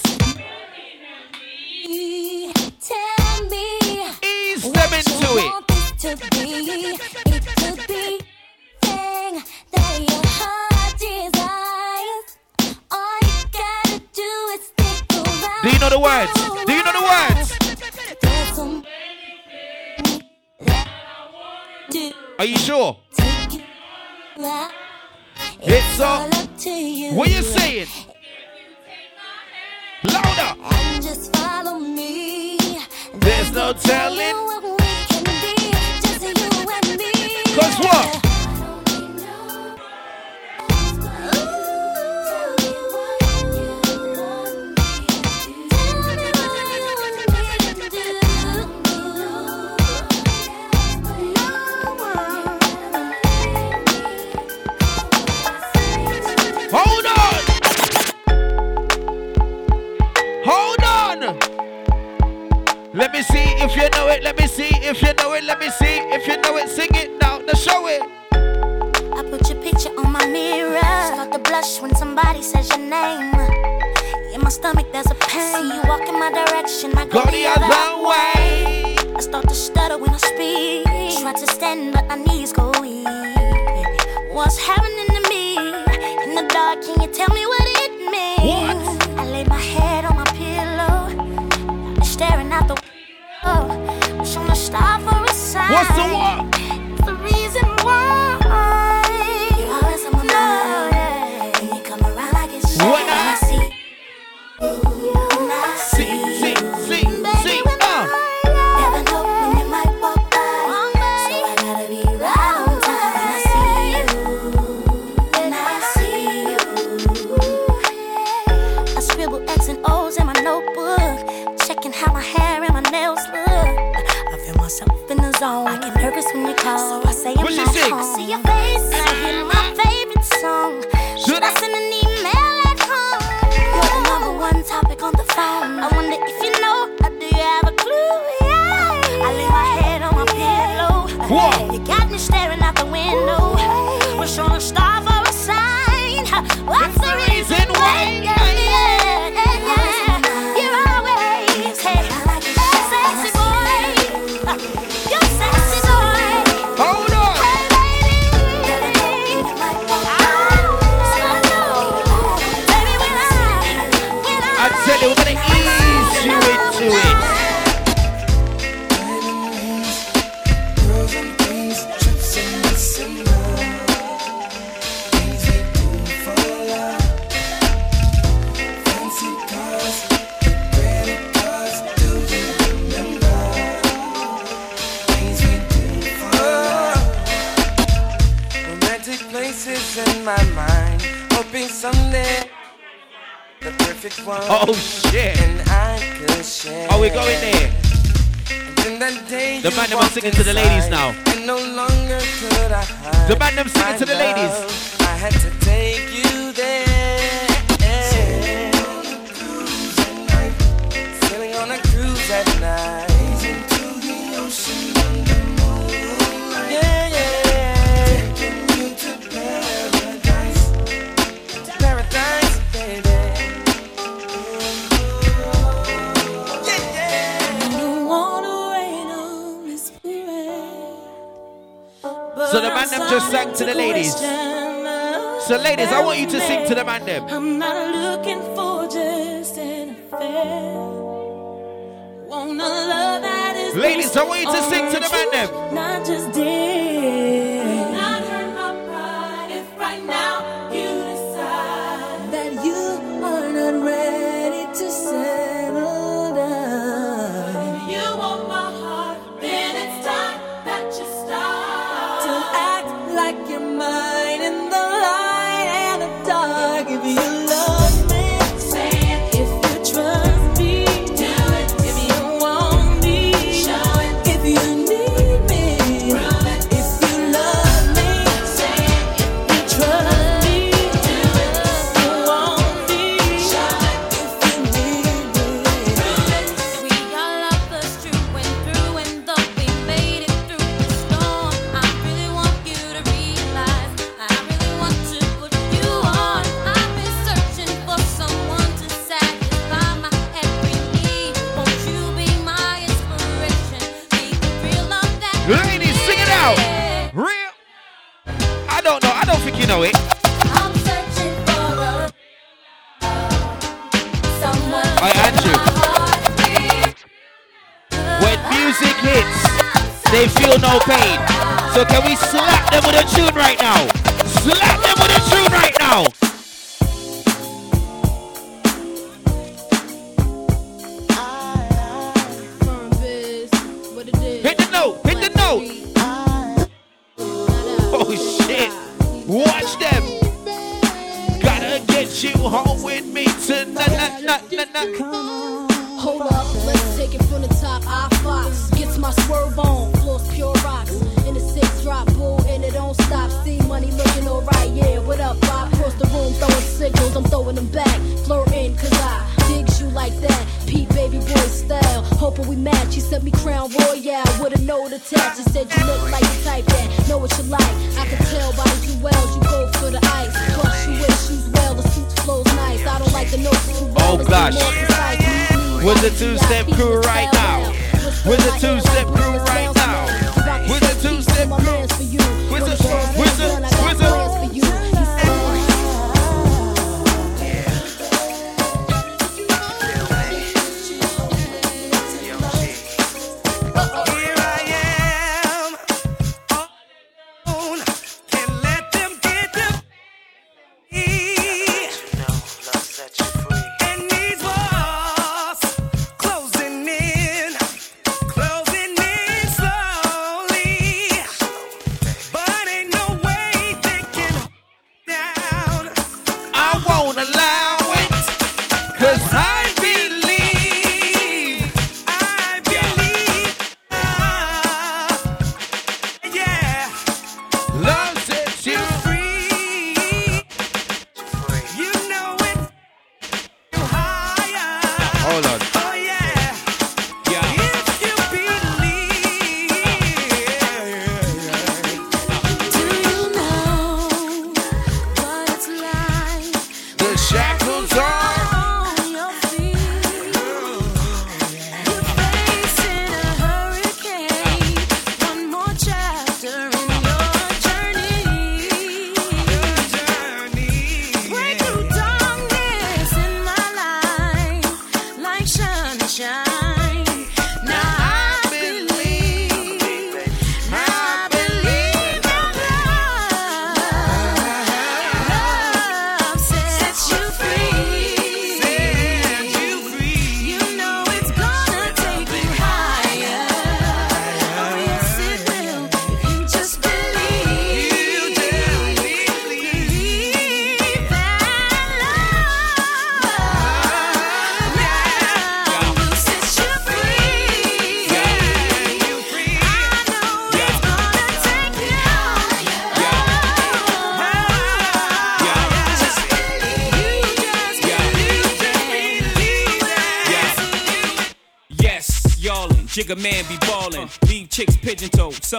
[1.85, 2.53] It.
[2.84, 2.93] To.
[5.39, 5.64] It
[15.64, 16.34] do you know the words?
[16.65, 17.53] Do you know the words?
[22.44, 22.98] Are you sure?
[25.61, 27.14] It's all up to you.
[27.14, 27.88] What you saying?
[30.11, 30.61] Louder.
[30.61, 32.57] And just follow me.
[33.14, 34.36] There's no telling.
[37.56, 38.22] Cause what?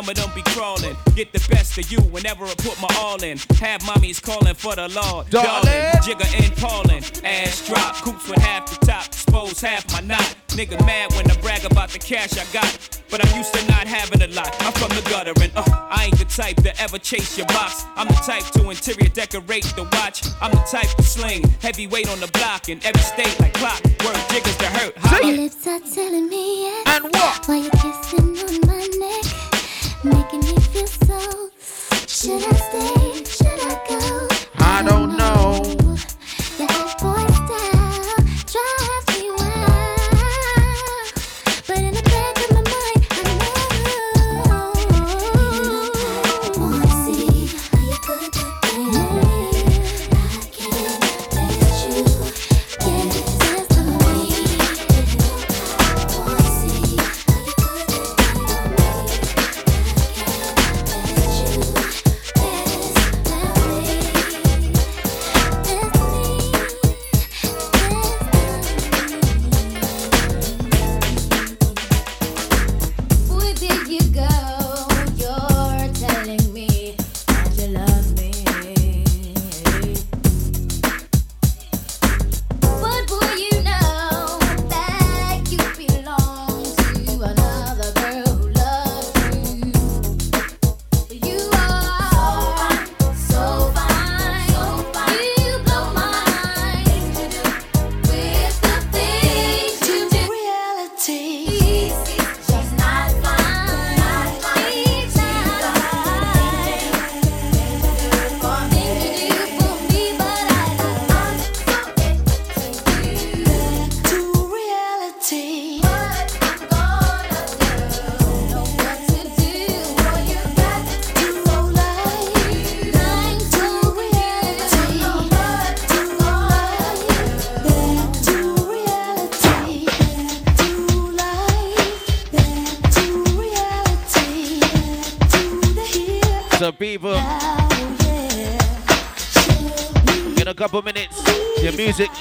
[0.04, 0.96] Some don't be crawling.
[1.16, 3.38] Get the best of you whenever I put my all in.
[3.60, 5.22] Have mommies calling for the law.
[5.30, 9.06] Darling, Jigger and Pauling, Ass drop, coops with half the top.
[9.06, 10.36] Expose half my knot.
[10.48, 13.00] Nigga mad when I brag about the cash I got.
[13.10, 14.54] But I'm used to not having a lot.
[14.60, 17.84] I'm from the gutter and uh, I ain't the type to ever chase your box.
[17.96, 20.26] I'm the type to interior decorate the watch.
[20.42, 23.80] I'm the type to sling heavyweight on the block in every state like clock.
[24.04, 24.94] Word jiggers to hurt.
[24.98, 25.32] Holla.
[25.32, 26.33] Lips are telling me.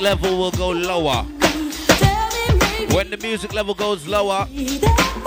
[0.03, 1.23] Level will go lower.
[2.93, 4.45] When the music level goes lower,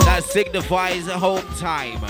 [0.04, 2.00] that signifies home time.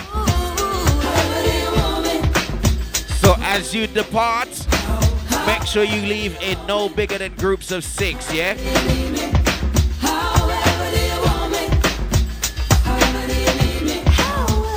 [3.21, 4.49] So, as you depart,
[5.47, 8.57] make sure you leave in no bigger than groups of six, yeah?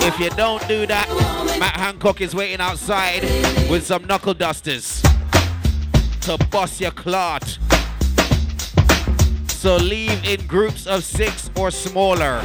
[0.01, 1.07] If you don't do that,
[1.59, 3.23] Matt Hancock is waiting outside
[3.67, 5.01] with some knuckle dusters
[6.21, 7.57] to bust your clot.
[9.59, 12.41] So leave in groups of six or smaller.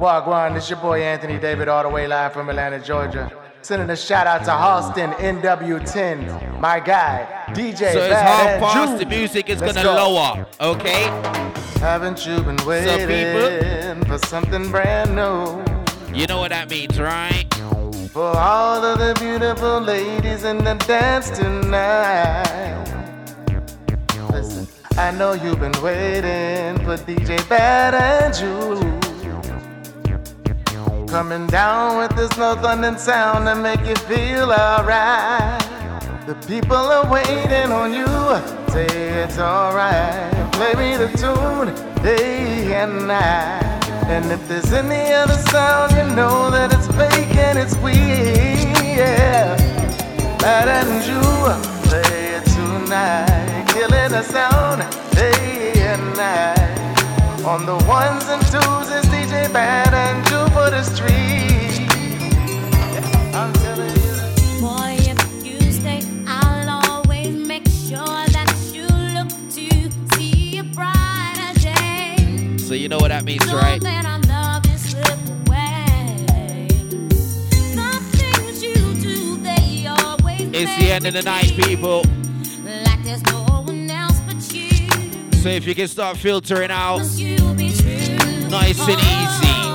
[0.00, 3.47] Wagwan, this your boy Anthony David, all the way live from Atlanta, Georgia.
[3.68, 7.92] Sending a shout out to Halston NW10, my guy, DJ.
[7.92, 9.00] So it's Bad half past, Jude.
[9.00, 10.10] the music is Let's gonna go.
[10.10, 11.02] lower, okay?
[11.78, 15.62] Haven't you been waiting for something brand new?
[16.18, 17.44] You know what that means, right?
[18.10, 22.86] For all of the beautiful ladies in the dance tonight.
[24.30, 24.66] Listen,
[24.96, 28.97] I know you've been waiting for DJ Bad and Jude.
[31.10, 35.58] Coming down with this no thunder sound to make you feel alright.
[36.26, 38.06] The people are waiting on you.
[38.70, 38.86] Say
[39.22, 40.52] it's alright.
[40.52, 43.88] Play me the tune day and night.
[44.06, 47.96] And if there's any other sound, you know that it's fake and it's weird.
[48.84, 49.56] Yeah.
[50.38, 51.22] Bad and you
[51.88, 53.64] play it tonight.
[53.68, 54.82] Killing the sound
[55.16, 56.78] day and night.
[57.46, 61.88] On the ones and twos, it's DJ Bad and for the street.
[63.34, 64.60] I'm telling you.
[64.60, 68.04] Boy, if you stay, I'll always make sure
[68.36, 72.56] that you look to see a brighter day.
[72.58, 73.80] So you know what that means, right?
[73.82, 76.66] that our love is slip away.
[77.74, 82.02] The things you do, they always It's the end of the night, people.
[82.64, 84.78] like no one else but you.
[85.42, 88.48] So if you can start filtering out, Must you be true?
[88.48, 89.67] nice and easy.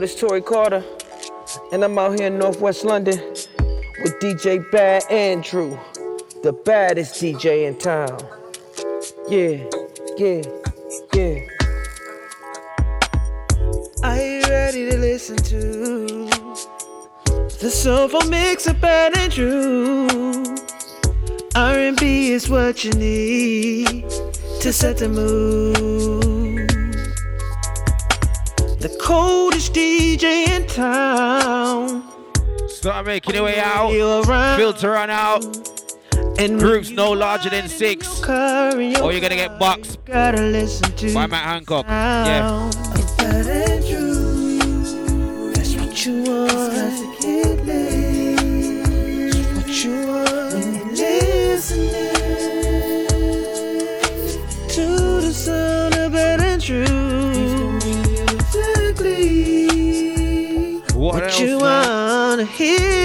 [0.00, 0.82] This Tory Carter,
[1.72, 3.18] and I'm out here in Northwest London
[4.02, 5.78] with DJ Bad Andrew,
[6.42, 8.18] the baddest DJ in town.
[9.28, 9.68] Yeah,
[10.16, 10.40] yeah,
[11.12, 11.46] yeah.
[14.02, 16.30] Are you ready to listen to
[17.60, 20.08] the soulful mix of Bad Andrew?
[21.54, 24.08] R&B is what you need
[24.62, 26.39] to set the mood.
[28.80, 32.02] The coldest DJ in town.
[32.66, 33.92] Start making your way out.
[34.56, 35.44] Filter on out.
[36.38, 38.26] And Groups no larger than six.
[38.26, 41.84] Or you're gonna get boxed Gotta listen to by Matt Hancock.
[41.86, 42.70] Yeah.
[62.60, 62.99] Man?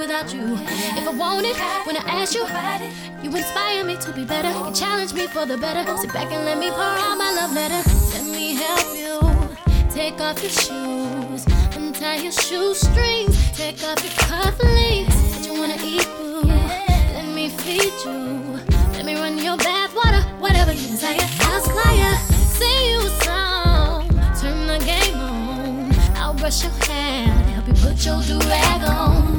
[0.00, 0.56] without you.
[0.96, 1.56] If I want it,
[1.86, 2.44] when I ask you,
[3.22, 4.48] you inspire me to be better.
[4.48, 5.84] You challenge me for the better.
[5.98, 7.82] Sit back and let me pour out my love letter.
[8.14, 9.20] Let me help you.
[9.90, 11.44] Take off your shoes,
[11.76, 15.16] untie your shoestrings, take off your cufflinks.
[15.32, 18.58] What you wanna eat, food, Let me feed you.
[18.94, 21.18] Let me run your bath water, whatever you desire.
[21.40, 22.16] I'll fire,
[22.58, 24.08] sing you a song,
[24.40, 25.92] turn the game on.
[26.16, 29.29] I'll brush your hair, help you put your do rag on.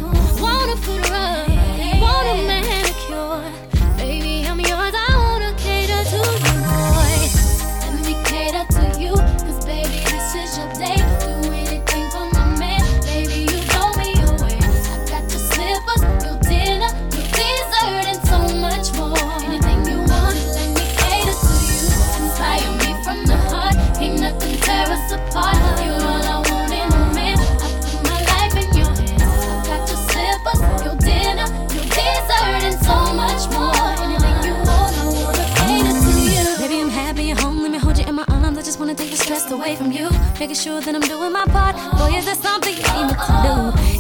[39.12, 40.10] the stress away from you.
[40.40, 41.76] Making sure that I'm doing my part.
[42.00, 43.56] Boy, is there something you need me to do?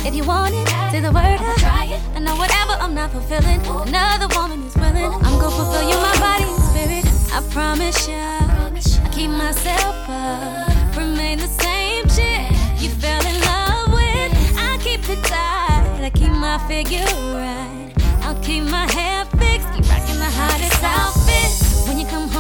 [0.07, 1.39] If you want it, say the word.
[1.67, 5.11] I, I know whatever I'm not fulfilling, another woman is willing.
[5.25, 7.05] I'm gonna fulfill you, my body and spirit.
[7.35, 12.51] I promise you, I keep myself up, remain the same chick
[12.81, 14.31] you fell in love with.
[14.55, 17.91] I keep it tight, I keep my figure right.
[18.23, 21.51] I'll keep my hair fixed, keep rocking the hottest outfit.
[21.87, 22.30] When you come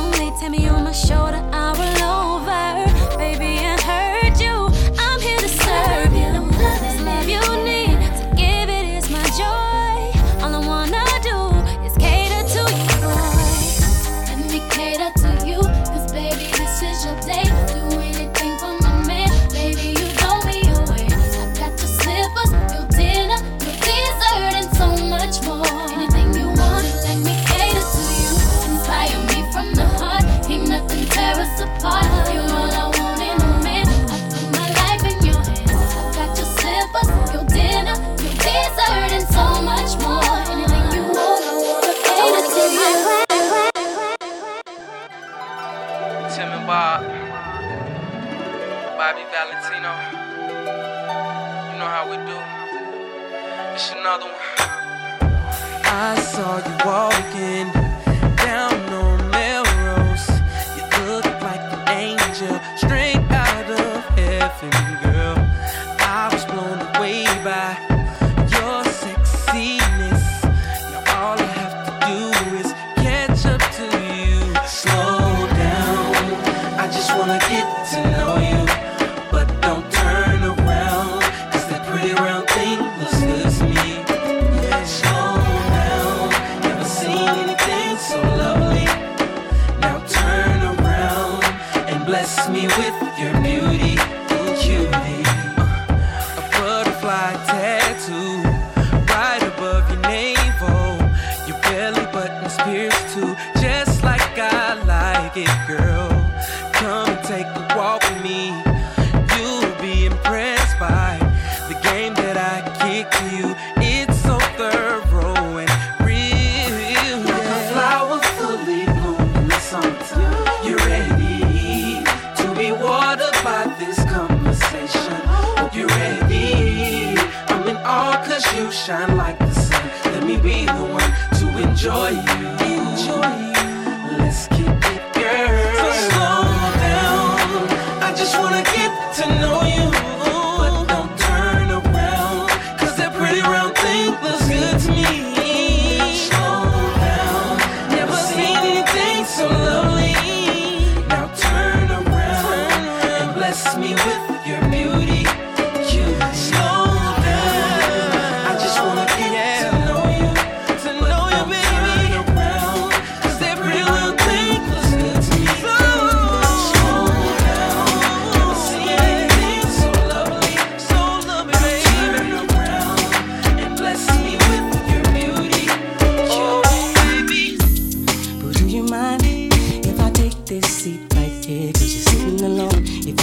[0.41, 3.00] tell me on my shoulder, I roll over.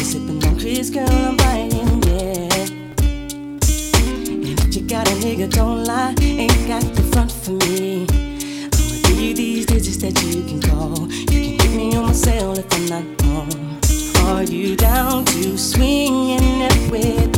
[0.08, 2.48] sipping on trees, girl, I'm buying, yeah.
[4.64, 8.06] If you got a nigga, don't lie, ain't got the front for me.
[8.72, 11.10] I'ma give you these digits that you can call.
[11.30, 13.80] You can hit me on my cell if I'm not home.
[14.28, 17.37] Are you down to swinging it with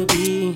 [0.00, 0.49] to be.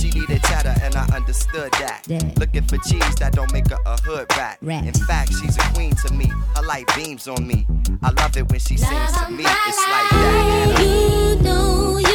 [0.00, 2.02] She needed cheddar, and I understood that.
[2.08, 2.38] that.
[2.38, 4.58] Looking for cheese that don't make her a hood rat.
[4.62, 4.84] rat.
[4.84, 6.26] In fact, she's a queen to me.
[6.56, 7.66] Her light beams on me.
[8.02, 9.44] I love it when she love sings to me.
[9.46, 10.80] It's like that.
[10.80, 12.11] You know you